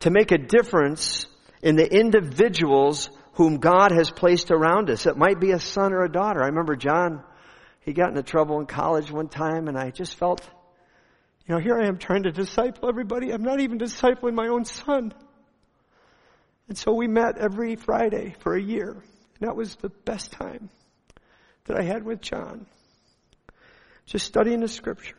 to 0.00 0.10
make 0.10 0.30
a 0.30 0.38
difference 0.38 1.26
in 1.62 1.74
the 1.74 1.92
individuals 1.92 3.10
whom 3.32 3.58
God 3.58 3.90
has 3.90 4.10
placed 4.10 4.52
around 4.52 4.88
us. 4.88 5.04
It 5.04 5.16
might 5.16 5.40
be 5.40 5.50
a 5.50 5.58
son 5.58 5.92
or 5.92 6.04
a 6.04 6.12
daughter. 6.12 6.42
I 6.42 6.46
remember 6.46 6.76
John, 6.76 7.24
he 7.80 7.92
got 7.92 8.10
into 8.10 8.22
trouble 8.22 8.60
in 8.60 8.66
college 8.66 9.10
one 9.10 9.28
time 9.28 9.66
and 9.66 9.76
I 9.76 9.90
just 9.90 10.14
felt 10.14 10.48
you 11.46 11.54
know, 11.54 11.60
here 11.60 11.78
I 11.80 11.86
am 11.86 11.98
trying 11.98 12.24
to 12.24 12.32
disciple 12.32 12.88
everybody. 12.88 13.30
I'm 13.30 13.42
not 13.42 13.60
even 13.60 13.78
discipling 13.78 14.34
my 14.34 14.48
own 14.48 14.64
son. 14.64 15.14
And 16.68 16.76
so 16.76 16.92
we 16.92 17.06
met 17.06 17.38
every 17.38 17.76
Friday 17.76 18.34
for 18.40 18.56
a 18.56 18.60
year. 18.60 18.90
And 18.90 19.48
that 19.48 19.54
was 19.54 19.76
the 19.76 19.88
best 19.88 20.32
time 20.32 20.70
that 21.66 21.76
I 21.76 21.82
had 21.82 22.04
with 22.04 22.20
John. 22.20 22.66
Just 24.06 24.26
studying 24.26 24.60
the 24.60 24.68
scripture. 24.68 25.16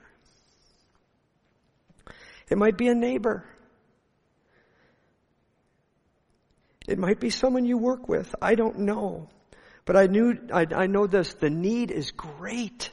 It 2.49 2.57
might 2.57 2.77
be 2.77 2.87
a 2.87 2.95
neighbor. 2.95 3.45
It 6.87 6.97
might 6.97 7.19
be 7.19 7.29
someone 7.29 7.65
you 7.65 7.77
work 7.77 8.09
with. 8.09 8.33
I 8.41 8.55
don't 8.55 8.79
know. 8.79 9.29
But 9.85 9.95
I 9.95 10.07
knew, 10.07 10.37
I, 10.53 10.65
I 10.73 10.87
know 10.87 11.07
this, 11.07 11.33
the 11.35 11.49
need 11.49 11.91
is 11.91 12.11
great. 12.11 12.91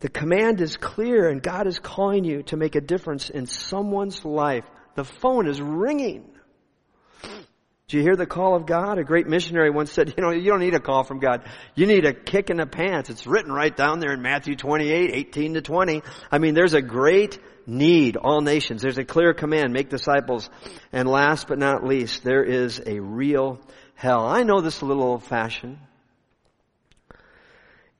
The 0.00 0.08
command 0.08 0.60
is 0.60 0.76
clear 0.76 1.28
and 1.28 1.42
God 1.42 1.66
is 1.66 1.78
calling 1.80 2.24
you 2.24 2.42
to 2.44 2.56
make 2.56 2.76
a 2.76 2.80
difference 2.80 3.30
in 3.30 3.46
someone's 3.46 4.24
life. 4.24 4.64
The 4.94 5.04
phone 5.04 5.48
is 5.48 5.60
ringing. 5.60 6.30
Do 7.88 7.96
you 7.96 8.02
hear 8.02 8.16
the 8.16 8.26
call 8.26 8.54
of 8.54 8.66
God? 8.66 8.98
A 8.98 9.04
great 9.04 9.26
missionary 9.26 9.70
once 9.70 9.90
said, 9.90 10.14
you 10.16 10.22
know, 10.22 10.30
you 10.30 10.50
don't 10.50 10.60
need 10.60 10.74
a 10.74 10.80
call 10.80 11.02
from 11.02 11.18
God. 11.18 11.48
You 11.74 11.86
need 11.86 12.04
a 12.04 12.12
kick 12.12 12.50
in 12.50 12.58
the 12.58 12.66
pants. 12.66 13.10
It's 13.10 13.26
written 13.26 13.50
right 13.50 13.74
down 13.74 13.98
there 13.98 14.12
in 14.12 14.22
Matthew 14.22 14.54
28, 14.54 15.10
18 15.12 15.54
to 15.54 15.62
20. 15.62 16.02
I 16.30 16.38
mean, 16.38 16.54
there's 16.54 16.74
a 16.74 16.82
great 16.82 17.38
need, 17.66 18.16
all 18.16 18.40
nations. 18.40 18.82
There's 18.82 18.98
a 18.98 19.04
clear 19.04 19.34
command, 19.34 19.72
make 19.72 19.88
disciples. 19.88 20.48
And 20.92 21.08
last 21.08 21.48
but 21.48 21.58
not 21.58 21.84
least, 21.84 22.22
there 22.22 22.44
is 22.44 22.80
a 22.86 23.00
real 23.00 23.60
hell. 23.94 24.26
I 24.26 24.44
know 24.44 24.60
this 24.60 24.80
a 24.80 24.84
little 24.84 25.02
old 25.02 25.24
fashioned 25.24 25.78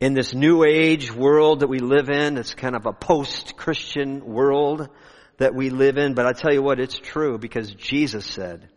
in 0.00 0.14
this 0.14 0.34
new 0.34 0.64
age 0.64 1.12
world 1.12 1.60
that 1.60 1.68
we 1.68 1.78
live 1.78 2.08
in. 2.08 2.38
It's 2.38 2.54
kind 2.54 2.76
of 2.76 2.86
a 2.86 2.92
post-Christian 2.92 4.24
world 4.24 4.88
that 5.38 5.54
we 5.54 5.70
live 5.70 5.98
in. 5.98 6.14
But 6.14 6.26
I 6.26 6.32
tell 6.32 6.52
you 6.52 6.62
what, 6.62 6.80
it's 6.80 6.98
true 6.98 7.38
because 7.38 7.72
Jesus 7.72 8.26
said, 8.26 8.68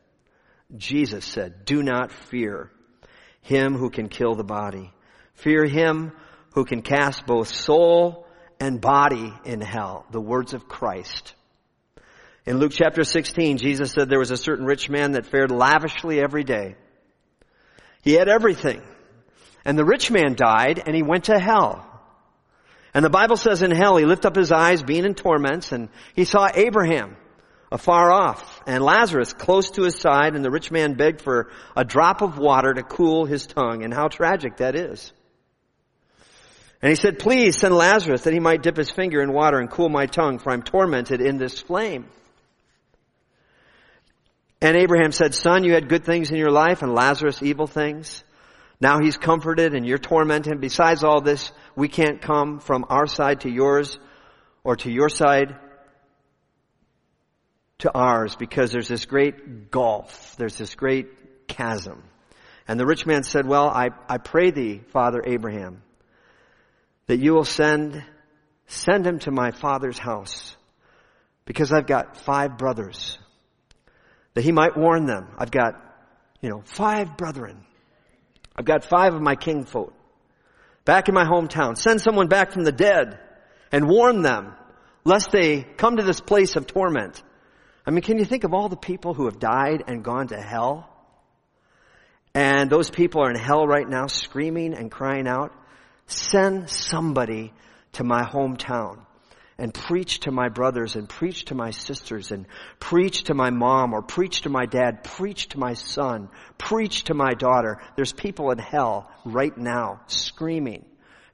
Jesus 0.75 1.25
said, 1.25 1.65
do 1.65 1.83
not 1.83 2.11
fear 2.11 2.71
him 3.41 3.75
who 3.75 3.89
can 3.89 4.07
kill 4.07 4.35
the 4.35 4.43
body. 4.43 4.93
Fear 5.33 5.65
him 5.65 6.11
who 6.53 6.65
can 6.65 6.81
cast 6.81 7.25
both 7.25 7.47
soul 7.47 8.27
and 8.59 8.79
body 8.79 9.33
in 9.45 9.61
hell. 9.61 10.05
The 10.11 10.21
words 10.21 10.53
of 10.53 10.67
Christ. 10.67 11.33
In 12.45 12.57
Luke 12.57 12.71
chapter 12.73 13.03
16, 13.03 13.57
Jesus 13.57 13.91
said 13.91 14.09
there 14.09 14.19
was 14.19 14.31
a 14.31 14.37
certain 14.37 14.65
rich 14.65 14.89
man 14.89 15.11
that 15.11 15.27
fared 15.27 15.51
lavishly 15.51 16.19
every 16.19 16.43
day. 16.43 16.75
He 18.03 18.13
had 18.13 18.27
everything. 18.27 18.81
And 19.63 19.77
the 19.77 19.85
rich 19.85 20.09
man 20.09 20.35
died 20.35 20.81
and 20.85 20.95
he 20.95 21.03
went 21.03 21.25
to 21.25 21.39
hell. 21.39 21.87
And 22.93 23.05
the 23.05 23.09
Bible 23.09 23.37
says 23.37 23.61
in 23.61 23.71
hell, 23.71 23.97
he 23.97 24.05
lifted 24.05 24.27
up 24.27 24.35
his 24.35 24.51
eyes 24.51 24.83
being 24.83 25.05
in 25.05 25.15
torments 25.15 25.71
and 25.71 25.89
he 26.15 26.25
saw 26.25 26.49
Abraham 26.53 27.15
afar 27.71 28.11
off 28.11 28.61
and 28.67 28.83
Lazarus 28.83 29.31
close 29.31 29.71
to 29.71 29.83
his 29.83 29.95
side 29.95 30.35
and 30.35 30.43
the 30.43 30.51
rich 30.51 30.71
man 30.71 30.95
begged 30.95 31.21
for 31.21 31.49
a 31.75 31.85
drop 31.85 32.21
of 32.21 32.37
water 32.37 32.73
to 32.73 32.83
cool 32.83 33.25
his 33.25 33.45
tongue 33.45 33.83
and 33.83 33.93
how 33.93 34.07
tragic 34.07 34.57
that 34.57 34.75
is. 34.75 35.13
And 36.81 36.89
he 36.89 36.95
said, 36.95 37.19
please 37.19 37.57
send 37.57 37.75
Lazarus 37.75 38.23
that 38.23 38.33
he 38.33 38.39
might 38.39 38.63
dip 38.63 38.75
his 38.75 38.89
finger 38.89 39.21
in 39.21 39.31
water 39.31 39.59
and 39.59 39.69
cool 39.69 39.87
my 39.87 40.07
tongue 40.07 40.39
for 40.39 40.51
I'm 40.51 40.63
tormented 40.63 41.21
in 41.21 41.37
this 41.37 41.61
flame. 41.61 42.07
And 44.59 44.75
Abraham 44.75 45.11
said, 45.11 45.33
son, 45.33 45.63
you 45.63 45.73
had 45.73 45.89
good 45.89 46.03
things 46.03 46.29
in 46.29 46.37
your 46.37 46.51
life 46.51 46.81
and 46.81 46.93
Lazarus 46.93 47.41
evil 47.41 47.67
things. 47.67 48.23
Now 48.81 48.99
he's 48.99 49.15
comforted 49.15 49.75
and 49.75 49.85
you're 49.85 49.99
tormented. 49.99 50.59
Besides 50.59 51.03
all 51.03 51.21
this, 51.21 51.51
we 51.75 51.87
can't 51.87 52.19
come 52.19 52.59
from 52.59 52.83
our 52.89 53.05
side 53.05 53.41
to 53.41 53.49
yours 53.49 53.99
or 54.63 54.75
to 54.77 54.91
your 54.91 55.07
side 55.07 55.55
to 57.79 57.91
ours 57.93 58.35
because 58.35 58.71
there's 58.71 58.87
this 58.87 59.05
great 59.05 59.69
gulf. 59.69 60.35
There's 60.37 60.57
this 60.57 60.73
great 60.73 61.47
chasm. 61.47 62.03
And 62.67 62.79
the 62.79 62.85
rich 62.85 63.05
man 63.05 63.23
said, 63.23 63.47
well, 63.47 63.69
I, 63.69 63.89
I 64.09 64.17
pray 64.17 64.49
thee, 64.49 64.81
Father 64.91 65.21
Abraham, 65.25 65.83
that 67.05 67.19
you 67.19 67.33
will 67.33 67.45
send, 67.45 68.03
send 68.65 69.05
him 69.05 69.19
to 69.19 69.31
my 69.31 69.51
father's 69.51 69.99
house 69.99 70.55
because 71.45 71.71
I've 71.71 71.87
got 71.87 72.17
five 72.17 72.57
brothers 72.57 73.19
that 74.33 74.43
he 74.43 74.51
might 74.51 74.75
warn 74.75 75.05
them. 75.05 75.27
I've 75.37 75.51
got, 75.51 75.75
you 76.41 76.49
know, 76.49 76.61
five 76.65 77.17
brethren. 77.17 77.65
I've 78.61 78.65
got 78.65 78.83
five 78.83 79.15
of 79.15 79.23
my 79.23 79.35
kingfolk 79.35 79.91
back 80.85 81.09
in 81.09 81.15
my 81.15 81.25
hometown. 81.25 81.75
Send 81.75 81.99
someone 81.99 82.27
back 82.27 82.51
from 82.51 82.63
the 82.63 82.71
dead 82.71 83.17
and 83.71 83.89
warn 83.89 84.21
them 84.21 84.53
lest 85.03 85.31
they 85.31 85.63
come 85.63 85.97
to 85.97 86.03
this 86.03 86.19
place 86.19 86.55
of 86.55 86.67
torment. 86.67 87.23
I 87.87 87.89
mean, 87.89 88.03
can 88.03 88.19
you 88.19 88.25
think 88.25 88.43
of 88.43 88.53
all 88.53 88.69
the 88.69 88.77
people 88.77 89.15
who 89.15 89.25
have 89.25 89.39
died 89.39 89.85
and 89.87 90.03
gone 90.03 90.27
to 90.27 90.39
hell? 90.39 90.87
And 92.35 92.69
those 92.69 92.91
people 92.91 93.23
are 93.23 93.31
in 93.31 93.35
hell 93.35 93.65
right 93.65 93.89
now 93.89 94.05
screaming 94.05 94.75
and 94.75 94.91
crying 94.91 95.27
out. 95.27 95.51
Send 96.05 96.69
somebody 96.69 97.53
to 97.93 98.03
my 98.03 98.21
hometown 98.21 99.07
and 99.61 99.71
preach 99.71 100.21
to 100.21 100.31
my 100.31 100.49
brothers 100.49 100.95
and 100.95 101.07
preach 101.07 101.45
to 101.45 101.53
my 101.53 101.69
sisters 101.69 102.31
and 102.31 102.47
preach 102.79 103.25
to 103.25 103.35
my 103.35 103.51
mom 103.51 103.93
or 103.93 104.01
preach 104.01 104.41
to 104.41 104.49
my 104.49 104.65
dad, 104.65 105.03
preach 105.03 105.49
to 105.49 105.59
my 105.59 105.75
son, 105.75 106.29
preach 106.57 107.03
to 107.03 107.13
my 107.13 107.35
daughter. 107.35 107.79
There's 107.95 108.11
people 108.11 108.49
in 108.49 108.57
hell 108.57 109.07
right 109.23 109.55
now 109.55 110.01
screaming 110.07 110.83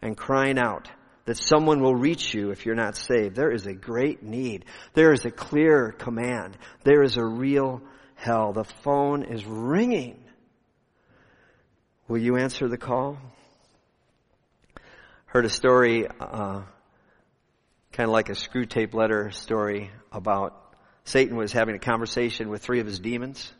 and 0.01 0.17
crying 0.17 0.59
out 0.59 0.91
that 1.23 1.37
someone 1.37 1.81
will 1.81 1.95
reach 1.95 2.33
you 2.33 2.51
if 2.51 2.65
you're 2.65 2.75
not 2.75 2.97
saved. 2.97 3.33
There 3.33 3.49
is 3.49 3.65
a 3.65 3.73
great 3.73 4.21
need. 4.21 4.65
There 4.93 5.13
is 5.13 5.23
a 5.23 5.31
clear 5.31 5.93
command. 5.93 6.57
There 6.83 7.03
is 7.03 7.15
a 7.15 7.25
real 7.25 7.81
hell. 8.15 8.51
The 8.51 8.65
phone 8.83 9.23
is 9.23 9.45
ringing. 9.45 10.21
Will 12.09 12.19
you 12.19 12.35
answer 12.35 12.67
the 12.67 12.77
call? 12.77 13.19
Heard 15.27 15.45
a 15.45 15.49
story, 15.49 16.07
uh, 16.19 16.63
kind 17.97 18.09
of 18.09 18.13
like 18.13 18.29
a 18.29 18.33
Screwtape 18.33 18.93
letter 18.93 19.31
story 19.31 19.89
about 20.11 20.75
Satan 21.05 21.35
was 21.35 21.51
having 21.51 21.73
a 21.73 21.79
conversation 21.79 22.47
with 22.47 22.61
three 22.61 22.79
of 22.79 22.85
his 22.85 22.99
demons. 22.99 23.51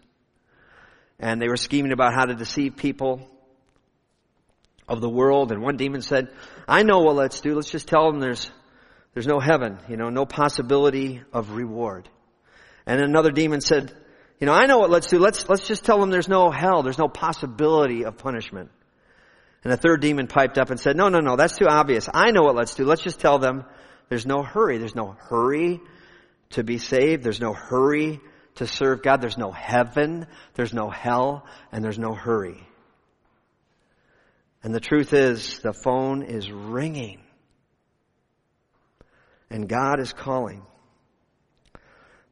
And 1.20 1.42
they 1.42 1.48
were 1.48 1.58
scheming 1.58 1.92
about 1.92 2.14
how 2.14 2.26
to 2.26 2.36
deceive 2.36 2.78
people 2.78 3.28
of 4.88 5.02
the 5.02 5.10
world. 5.10 5.52
And 5.52 5.64
one 5.64 5.76
demon 5.76 6.04
said, 6.04 6.28
I 6.68 6.84
know 6.84 7.00
what 7.00 7.16
let's 7.16 7.42
do. 7.42 7.56
Let's 7.56 7.72
just 7.72 7.88
tell 7.88 8.12
them 8.12 8.20
there's, 8.20 8.52
there's 9.16 9.26
no 9.26 9.40
heaven, 9.40 9.80
you 9.90 9.98
know, 9.98 10.10
no 10.10 10.28
possibility 10.28 11.24
of 11.34 11.54
reward. 11.54 12.08
And 12.86 13.02
another 13.02 13.32
demon 13.32 13.60
said, 13.60 13.92
you 14.40 14.46
know, 14.46 14.54
I 14.54 14.68
know 14.68 14.78
what 14.78 14.92
let's 14.92 15.08
do. 15.08 15.18
Let's, 15.18 15.50
let's 15.50 15.68
just 15.68 15.84
tell 15.84 16.00
them 16.00 16.12
there's 16.12 16.30
no 16.30 16.52
hell. 16.52 16.84
There's 16.84 17.00
no 17.00 17.08
possibility 17.08 18.06
of 18.06 18.20
punishment. 18.20 18.70
And 19.64 19.74
the 19.74 19.78
third 19.78 20.02
demon 20.02 20.28
piped 20.28 20.60
up 20.60 20.70
and 20.70 20.80
said, 20.80 20.96
no, 20.96 21.10
no, 21.10 21.22
no, 21.22 21.38
that's 21.38 21.58
too 21.58 21.66
obvious. 21.68 22.08
I 22.14 22.30
know 22.30 22.44
what 22.44 22.56
let's 22.56 22.76
do. 22.76 22.86
Let's 22.86 23.02
just 23.02 23.20
tell 23.20 23.40
them 23.40 23.66
there's 24.10 24.26
no 24.26 24.44
hurry. 24.44 24.78
There's 24.78 24.96
no 24.96 25.16
hurry 25.30 25.82
to 26.52 26.64
be 26.64 26.78
saved. 26.78 27.24
There's 27.24 27.42
no 27.42 27.54
hurry 27.54 28.20
to 28.56 28.68
serve 28.68 29.04
God. 29.04 29.22
There's 29.22 29.38
no 29.38 29.52
heaven. 29.52 30.28
There's 30.54 30.74
no 30.74 30.90
hell. 30.90 31.46
And 31.72 31.84
there's 31.84 32.00
no 32.00 32.14
hurry. 32.14 32.68
And 34.64 34.74
the 34.74 34.80
truth 34.80 35.14
is, 35.14 35.60
the 35.60 35.74
phone 35.74 36.24
is 36.24 36.52
ringing. 36.52 37.22
And 39.50 39.70
God 39.70 40.00
is 40.00 40.14
calling. 40.14 40.64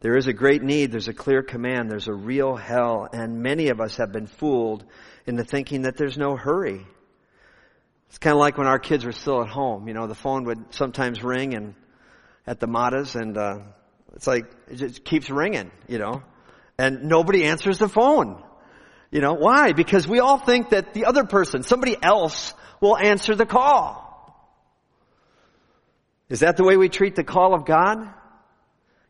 There 0.02 0.18
is 0.18 0.28
a 0.28 0.34
great 0.34 0.62
need. 0.62 0.92
There's 0.92 1.08
a 1.08 1.14
clear 1.14 1.42
command. 1.42 1.90
There's 1.90 2.08
a 2.08 2.14
real 2.14 2.56
hell. 2.56 3.08
And 3.12 3.42
many 3.42 3.70
of 3.70 3.80
us 3.80 3.98
have 3.98 4.12
been 4.12 4.28
fooled 4.28 4.84
into 5.26 5.44
thinking 5.44 5.84
that 5.84 5.98
there's 5.98 6.18
no 6.18 6.36
hurry. 6.36 6.86
It's 8.16 8.20
kind 8.20 8.34
of 8.34 8.40
like 8.40 8.58
when 8.58 8.66
our 8.66 8.80
kids 8.80 9.04
were 9.04 9.12
still 9.12 9.42
at 9.42 9.50
home. 9.50 9.90
You 9.90 9.94
know, 9.94 10.08
the 10.08 10.16
phone 10.16 10.46
would 10.46 10.74
sometimes 10.74 11.22
ring 11.22 11.54
and 11.54 11.76
at 12.48 12.62
the 12.62 12.66
Matas 12.66 13.20
and, 13.20 13.38
uh, 13.38 13.58
it's 14.14 14.26
like, 14.26 14.46
it 14.70 14.78
just 14.78 15.04
keeps 15.04 15.30
ringing, 15.30 15.70
you 15.90 15.98
know, 15.98 16.24
and 16.78 17.10
nobody 17.10 17.44
answers 17.44 17.78
the 17.78 17.90
phone. 17.90 18.42
You 19.12 19.20
know, 19.20 19.34
why? 19.34 19.74
Because 19.74 20.08
we 20.08 20.22
all 20.22 20.38
think 20.38 20.70
that 20.70 20.94
the 20.94 21.08
other 21.08 21.26
person, 21.26 21.64
somebody 21.64 21.98
else, 22.02 22.54
will 22.80 22.98
answer 22.98 23.36
the 23.36 23.46
call. 23.46 24.02
Is 26.30 26.40
that 26.40 26.56
the 26.56 26.64
way 26.64 26.78
we 26.78 26.88
treat 26.88 27.16
the 27.16 27.26
call 27.26 27.54
of 27.54 27.66
God? 27.66 28.00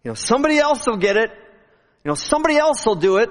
You 0.04 0.10
know, 0.10 0.16
somebody 0.16 0.58
else 0.58 0.88
will 0.88 0.98
get 0.98 1.16
it. 1.16 1.30
You 1.30 2.10
know, 2.10 2.16
somebody 2.16 2.58
else 2.58 2.84
will 2.84 2.96
do 2.96 3.18
it. 3.18 3.30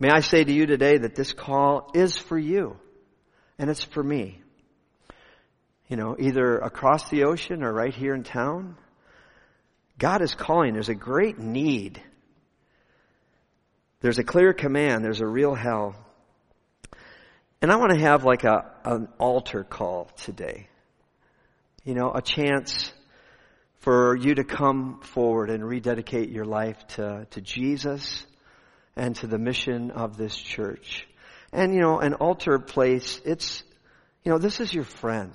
May 0.00 0.08
I 0.08 0.20
say 0.20 0.42
to 0.42 0.52
you 0.52 0.64
today 0.64 0.96
that 0.96 1.14
this 1.14 1.34
call 1.34 1.90
is 1.92 2.16
for 2.16 2.38
you 2.38 2.78
and 3.58 3.68
it's 3.68 3.84
for 3.84 4.02
me. 4.02 4.40
You 5.88 5.98
know, 5.98 6.16
either 6.18 6.56
across 6.56 7.10
the 7.10 7.24
ocean 7.24 7.62
or 7.62 7.70
right 7.70 7.94
here 7.94 8.14
in 8.14 8.22
town. 8.22 8.76
God 9.98 10.22
is 10.22 10.34
calling. 10.34 10.72
There's 10.72 10.88
a 10.88 10.94
great 10.94 11.38
need. 11.38 12.02
There's 14.00 14.18
a 14.18 14.24
clear 14.24 14.54
command. 14.54 15.04
There's 15.04 15.20
a 15.20 15.26
real 15.26 15.54
hell. 15.54 15.94
And 17.60 17.70
I 17.70 17.76
want 17.76 17.92
to 17.92 18.00
have 18.00 18.24
like 18.24 18.44
a, 18.44 18.72
an 18.84 19.08
altar 19.18 19.64
call 19.64 20.06
today. 20.16 20.68
You 21.84 21.94
know, 21.94 22.10
a 22.10 22.22
chance 22.22 22.90
for 23.80 24.16
you 24.16 24.36
to 24.36 24.44
come 24.44 25.00
forward 25.02 25.50
and 25.50 25.62
rededicate 25.62 26.30
your 26.30 26.46
life 26.46 26.78
to, 26.94 27.26
to 27.32 27.40
Jesus 27.42 28.24
and 28.96 29.16
to 29.16 29.26
the 29.26 29.38
mission 29.38 29.90
of 29.90 30.16
this 30.16 30.36
church. 30.36 31.06
And 31.52 31.74
you 31.74 31.80
know, 31.80 31.98
an 31.98 32.14
altar 32.14 32.58
place, 32.58 33.20
it's, 33.24 33.62
you 34.24 34.30
know, 34.30 34.38
this 34.38 34.60
is 34.60 34.72
your 34.72 34.84
friend. 34.84 35.32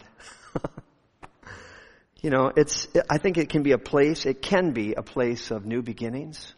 you 2.22 2.30
know, 2.30 2.52
it's, 2.56 2.88
I 3.10 3.18
think 3.18 3.38
it 3.38 3.50
can 3.50 3.64
be 3.64 3.72
a 3.72 3.78
place, 3.78 4.26
it 4.26 4.42
can 4.42 4.72
be 4.72 4.94
a 4.94 5.04
place 5.04 5.52
of 5.52 5.66
new 5.66 5.82
beginnings. 5.82 6.54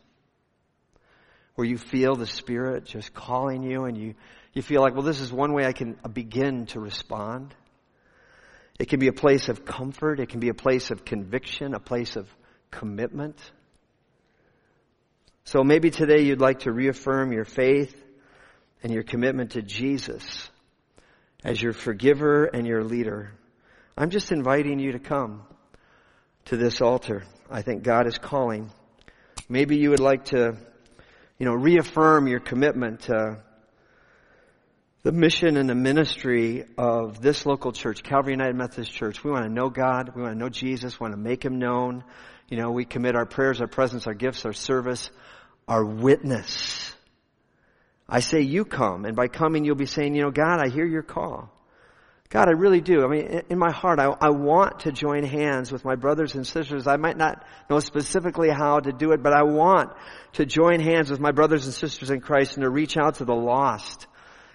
Where 1.55 1.65
you 1.65 1.77
feel 1.77 2.15
the 2.15 2.27
Spirit 2.27 2.85
just 2.85 3.13
calling 3.15 3.63
you 3.63 3.85
and 3.85 3.97
you, 3.97 4.13
you 4.53 4.61
feel 4.61 4.81
like, 4.81 4.93
well, 4.93 5.03
this 5.03 5.19
is 5.19 5.31
one 5.31 5.53
way 5.53 5.65
I 5.65 5.73
can 5.73 5.97
begin 6.13 6.67
to 6.67 6.79
respond. 6.79 7.55
It 8.79 8.89
can 8.89 8.99
be 8.99 9.07
a 9.07 9.13
place 9.13 9.49
of 9.49 9.65
comfort. 9.65 10.19
It 10.19 10.29
can 10.29 10.39
be 10.39 10.49
a 10.49 10.53
place 10.53 10.91
of 10.91 11.03
conviction, 11.03 11.73
a 11.73 11.79
place 11.79 12.15
of 12.15 12.29
commitment. 12.69 13.39
So 15.47 15.63
maybe 15.63 15.91
today 15.91 16.23
you'd 16.23 16.41
like 16.41 16.59
to 16.61 16.73
reaffirm 16.73 17.31
your 17.31 17.45
faith 17.45 17.95
and 18.83 18.91
your 18.91 19.03
commitment 19.03 19.51
to 19.51 19.61
Jesus 19.61 20.49
as 21.41 21.61
your 21.61 21.71
forgiver 21.71 22.43
and 22.43 22.67
your 22.67 22.83
leader. 22.83 23.31
I'm 23.97 24.09
just 24.09 24.33
inviting 24.33 24.77
you 24.79 24.91
to 24.91 24.99
come 24.99 25.43
to 26.47 26.57
this 26.57 26.81
altar. 26.81 27.23
I 27.49 27.61
think 27.61 27.83
God 27.83 28.07
is 28.07 28.17
calling. 28.17 28.71
Maybe 29.47 29.77
you 29.77 29.91
would 29.91 30.01
like 30.01 30.25
to, 30.25 30.57
you 31.39 31.45
know, 31.45 31.53
reaffirm 31.53 32.27
your 32.27 32.41
commitment 32.41 33.03
to 33.03 33.37
the 35.03 35.13
mission 35.13 35.55
and 35.55 35.69
the 35.69 35.75
ministry 35.75 36.65
of 36.77 37.21
this 37.21 37.45
local 37.45 37.71
church, 37.71 38.03
Calvary 38.03 38.33
United 38.33 38.57
Methodist 38.57 38.91
Church. 38.91 39.23
We 39.23 39.31
want 39.31 39.45
to 39.45 39.49
know 39.49 39.69
God. 39.69 40.11
We 40.13 40.23
want 40.23 40.33
to 40.33 40.37
know 40.37 40.49
Jesus. 40.49 40.99
We 40.99 41.05
want 41.05 41.13
to 41.13 41.21
make 41.21 41.45
Him 41.45 41.57
known. 41.57 42.03
You 42.49 42.57
know, 42.57 42.71
we 42.71 42.83
commit 42.83 43.15
our 43.15 43.25
prayers, 43.25 43.61
our 43.61 43.67
presence, 43.67 44.07
our 44.07 44.13
gifts, 44.13 44.45
our 44.45 44.51
service 44.51 45.09
our 45.67 45.83
witness. 45.83 46.93
I 48.09 48.21
say 48.21 48.41
you 48.41 48.63
come, 48.63 49.05
and 49.05 49.15
by 49.15 49.27
coming 49.27 49.65
you'll 49.65 49.75
be 49.75 49.85
saying, 49.85 50.15
you 50.15 50.21
know, 50.21 50.31
God, 50.31 50.59
I 50.59 50.69
hear 50.69 50.85
your 50.85 51.03
call. 51.03 51.51
God, 52.29 52.49
I 52.49 52.51
really 52.51 52.81
do. 52.81 53.05
I 53.05 53.07
mean, 53.07 53.41
in 53.49 53.57
my 53.57 53.71
heart, 53.71 53.99
I, 53.99 54.05
I, 54.05 54.31
want 54.31 54.81
to 54.81 54.91
join 54.91 55.23
hands 55.23 55.71
with 55.71 55.85
my 55.85 55.95
brothers 55.95 56.35
and 56.35 56.45
sisters. 56.45 56.85
I 56.85 56.97
might 56.97 57.15
not 57.15 57.45
know 57.69 57.79
specifically 57.79 58.49
how 58.49 58.81
to 58.81 58.91
do 58.91 59.13
it, 59.13 59.23
but 59.23 59.31
I 59.31 59.43
want 59.43 59.93
to 60.33 60.45
join 60.45 60.81
hands 60.81 61.09
with 61.09 61.21
my 61.21 61.31
brothers 61.31 61.65
and 61.65 61.73
sisters 61.73 62.09
in 62.09 62.19
Christ 62.19 62.57
and 62.57 62.63
to 62.63 62.69
reach 62.69 62.97
out 62.97 63.15
to 63.15 63.25
the 63.25 63.35
lost 63.35 64.07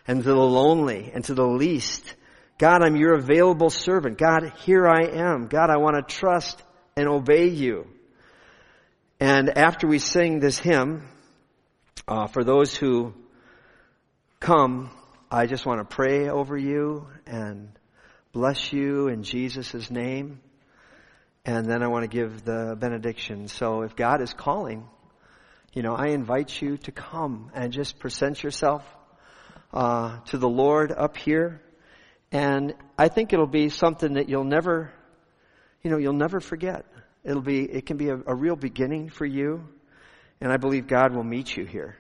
and 0.07 0.23
to 0.23 0.29
the 0.29 0.37
lonely 0.37 1.11
and 1.15 1.25
to 1.25 1.35
the 1.35 1.47
least. 1.47 2.15
God, 2.59 2.83
I'm 2.83 2.97
your 2.97 3.15
available 3.15 3.71
servant. 3.71 4.19
God, 4.19 4.53
here 4.65 4.87
I 4.87 5.07
am. 5.07 5.47
God, 5.47 5.71
I 5.71 5.79
want 5.79 5.97
to 5.97 6.15
trust 6.15 6.63
and 6.95 7.09
obey 7.09 7.49
you. 7.49 7.87
And 9.23 9.57
after 9.57 9.87
we 9.87 10.01
sing 10.01 10.41
this 10.41 10.59
hymn, 10.59 11.07
uh, 12.09 12.27
for 12.27 12.43
those 12.43 12.75
who 12.75 13.15
come, 14.41 14.91
I 15.31 15.47
just 15.47 15.65
want 15.65 15.79
to 15.79 15.85
pray 15.85 16.29
over 16.29 16.59
you 16.59 17.07
and 17.25 17.71
bless 18.33 18.73
you 18.73 19.07
in 19.07 19.23
Jesus' 19.23 19.93
name. 19.93 20.41
And 21.45 21.71
then 21.71 21.85
I 21.85 21.87
want 21.87 22.03
to 22.03 22.09
give 22.09 22.45
the 22.45 22.77
benediction. 22.77 23.47
So 23.47 23.83
if 23.83 23.95
God 23.95 24.23
is 24.23 24.35
calling, 24.35 24.89
you 25.73 25.83
know, 25.83 25.95
I 25.95 26.09
invite 26.09 26.61
you 26.61 26.79
to 26.79 26.91
come 26.91 27.53
and 27.55 27.73
just 27.73 28.01
present 28.01 28.43
yourself 28.43 28.85
uh, 29.73 30.19
to 30.31 30.37
the 30.37 30.49
Lord 30.49 30.91
up 30.91 31.17
here. 31.17 31.63
And 32.33 32.75
I 32.99 33.07
think 33.07 33.33
it'll 33.33 33.47
be 33.47 33.69
something 33.69 34.15
that 34.15 34.29
you'll 34.29 34.43
never, 34.43 34.91
you 35.85 35.93
know, 35.93 35.99
you'll 35.99 36.13
never 36.13 36.41
forget. 36.41 36.87
It'll 37.25 37.43
be, 37.43 37.63
it 37.63 37.87
can 37.87 37.97
be 37.97 38.09
a, 38.09 38.17
a 38.27 38.35
real 38.35 38.57
beginning 38.57 39.11
for 39.11 39.25
you. 39.25 39.65
And 40.41 40.53
I 40.53 40.57
believe 40.57 40.87
God 40.87 41.15
will 41.15 41.25
meet 41.25 41.57
you 41.57 41.65
here. 41.65 41.97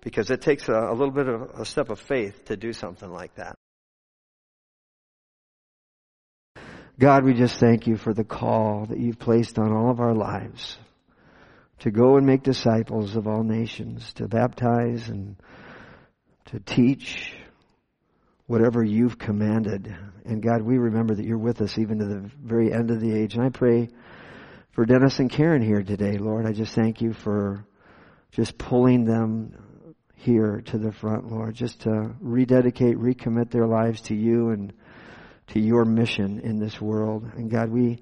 Because 0.00 0.30
it 0.30 0.40
takes 0.40 0.68
a, 0.68 0.72
a 0.72 0.92
little 0.92 1.12
bit 1.12 1.28
of 1.28 1.60
a 1.60 1.64
step 1.64 1.90
of 1.90 2.00
faith 2.00 2.46
to 2.46 2.56
do 2.56 2.72
something 2.72 3.10
like 3.10 3.34
that. 3.36 3.54
God, 6.98 7.24
we 7.24 7.34
just 7.34 7.58
thank 7.58 7.86
you 7.86 7.96
for 7.96 8.14
the 8.14 8.24
call 8.24 8.86
that 8.86 8.98
you've 8.98 9.18
placed 9.18 9.58
on 9.58 9.72
all 9.72 9.90
of 9.90 10.00
our 10.00 10.14
lives 10.14 10.78
to 11.80 11.90
go 11.90 12.16
and 12.16 12.24
make 12.24 12.42
disciples 12.42 13.16
of 13.16 13.26
all 13.26 13.42
nations, 13.42 14.12
to 14.14 14.28
baptize 14.28 15.08
and 15.08 15.36
to 16.46 16.60
teach 16.60 17.34
whatever 18.46 18.84
you've 18.84 19.18
commanded. 19.18 19.94
And 20.24 20.42
God, 20.42 20.62
we 20.62 20.78
remember 20.78 21.14
that 21.14 21.26
you're 21.26 21.36
with 21.36 21.60
us 21.60 21.78
even 21.78 21.98
to 21.98 22.04
the 22.04 22.30
very 22.42 22.72
end 22.72 22.90
of 22.90 23.00
the 23.00 23.12
age. 23.12 23.34
And 23.34 23.44
I 23.44 23.48
pray 23.48 23.88
for 24.74 24.84
Dennis 24.84 25.20
and 25.20 25.30
Karen 25.30 25.62
here 25.62 25.84
today, 25.84 26.18
Lord. 26.18 26.46
I 26.46 26.52
just 26.52 26.74
thank 26.74 27.00
you 27.00 27.12
for 27.12 27.64
just 28.32 28.58
pulling 28.58 29.04
them 29.04 29.94
here 30.16 30.62
to 30.66 30.78
the 30.78 30.90
front, 30.90 31.30
Lord, 31.30 31.54
just 31.54 31.82
to 31.82 32.10
rededicate, 32.20 32.96
recommit 32.96 33.50
their 33.50 33.68
lives 33.68 34.00
to 34.02 34.16
you 34.16 34.50
and 34.50 34.72
to 35.48 35.60
your 35.60 35.84
mission 35.84 36.40
in 36.40 36.58
this 36.58 36.80
world. 36.80 37.24
And 37.36 37.48
God, 37.48 37.70
we, 37.70 38.00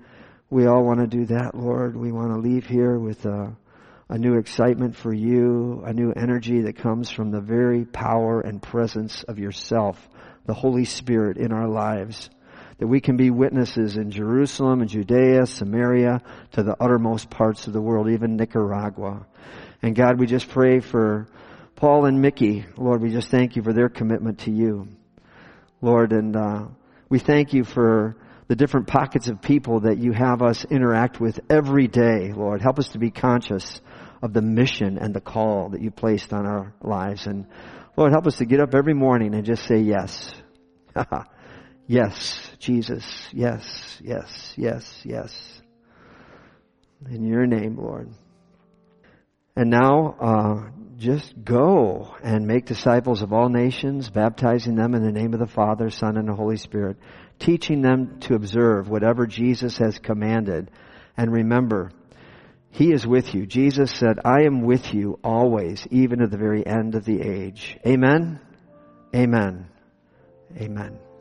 we 0.49 0.67
all 0.67 0.83
want 0.83 1.01
to 1.01 1.07
do 1.07 1.27
that, 1.27 1.55
Lord. 1.55 1.95
We 1.95 2.11
want 2.11 2.33
to 2.33 2.41
leave 2.41 2.65
here 2.67 2.99
with 2.99 3.27
a, 3.27 3.55
a 4.09 4.17
new 4.17 4.39
excitement 4.39 4.97
for 4.97 5.13
you, 5.13 5.83
a 5.85 5.93
new 5.93 6.13
energy 6.13 6.63
that 6.63 6.77
comes 6.77 7.11
from 7.11 7.31
the 7.31 7.41
very 7.43 7.85
power 7.85 8.41
and 8.41 8.63
presence 8.63 9.25
of 9.25 9.39
yourself, 9.39 10.09
the 10.47 10.55
Holy 10.55 10.87
Spirit 10.87 11.37
in 11.37 11.53
our 11.53 11.69
lives. 11.69 12.31
That 12.83 12.89
we 12.89 13.01
can 13.01 13.17
be 13.17 13.31
witnesses 13.31 13.97
in 13.97 14.11
Jerusalem 14.11 14.81
and 14.81 14.91
Judea, 14.91 15.47
Samaria, 15.47 16.21
to 16.55 16.65
the 16.65 16.77
uttermost 16.81 17.31
parts 17.31 17.69
of 17.69 17.73
the 17.73 17.81
world, 17.81 18.09
even 18.09 18.35
Nicaragua. 18.35 19.25
And 19.83 19.95
God, 19.95 20.19
we 20.19 20.27
just 20.27 20.49
pray 20.49 20.81
for 20.81 21.29
Paul 21.77 22.07
and 22.07 22.21
Mickey. 22.21 22.67
Lord, 22.77 23.01
we 23.01 23.11
just 23.11 23.29
thank 23.29 23.55
you 23.55 23.63
for 23.63 23.73
their 23.73 23.89
commitment 23.89 24.41
to 24.41 24.51
you. 24.51 24.89
Lord, 25.81 26.11
and 26.11 26.35
uh, 26.35 26.65
we 27.09 27.21
thank 27.21 27.53
you 27.53 27.63
for 27.63 28.17
the 28.49 28.57
different 28.57 28.89
pockets 28.89 29.29
of 29.29 29.41
people 29.41 29.83
that 29.83 29.99
you 29.99 30.11
have 30.11 30.43
us 30.43 30.65
interact 30.65 31.21
with 31.21 31.39
every 31.49 31.87
day, 31.87 32.33
Lord. 32.33 32.63
Help 32.63 32.81
us 32.81 32.89
to 32.89 32.99
be 32.99 33.13
conscious 33.13 33.81
of 34.23 34.33
the 34.33 34.43
mission 34.43 34.99
and 34.99 35.15
the 35.15 35.21
call 35.21 35.69
that 35.69 35.83
you 35.83 35.93
placed 35.93 36.33
on 36.33 36.47
our 36.47 36.75
lives. 36.83 37.29
And 37.29 37.47
Lord, 37.97 38.11
help 38.11 38.27
us 38.27 38.39
to 38.39 38.45
get 38.45 38.59
up 38.59 38.75
every 38.75 38.95
morning 38.95 39.37
and 39.37 39.45
just 39.45 39.69
say 39.69 39.79
yes. 39.79 40.35
yes, 41.93 42.51
Jesus. 42.59 43.29
Yes, 43.33 44.01
yes, 44.03 44.55
yes, 44.57 45.03
yes. 45.05 45.63
In 47.11 47.25
your 47.25 47.47
name, 47.47 47.77
Lord. 47.77 48.11
And 49.57 49.71
now, 49.71 50.17
uh, 50.21 50.71
just 50.97 51.35
go 51.45 52.15
and 52.23 52.47
make 52.47 52.65
disciples 52.65 53.23
of 53.23 53.33
all 53.33 53.49
nations, 53.49 54.09
baptizing 54.09 54.77
them 54.77 54.95
in 54.95 55.03
the 55.03 55.13
name 55.13 55.35
of 55.35 55.41
the 55.41 55.47
Father, 55.47 55.91
Son, 55.91 56.17
and 56.17 56.29
the 56.29 56.35
Holy 56.35 56.57
Spirit, 56.57 56.97
teaching 57.39 57.83
them 57.83 58.21
to 58.21 58.35
observe 58.35 58.89
whatever 58.89 59.27
Jesus 59.27 59.77
has 59.79 59.99
commanded. 59.99 60.71
And 61.17 61.31
remember, 61.33 61.91
He 62.71 62.93
is 62.93 63.07
with 63.07 63.35
you. 63.35 63.47
Jesus 63.47 63.91
said, 63.91 64.21
I 64.25 64.45
am 64.45 64.63
with 64.63 64.95
you 64.95 65.19
always, 65.23 65.87
even 65.91 66.21
to 66.21 66.29
the 66.29 66.39
very 66.39 66.65
end 66.67 66.95
of 66.95 67.05
the 67.05 67.21
age. 67.21 67.77
Amen? 67.87 68.41
Amen. 69.15 69.69
Amen. 70.57 71.12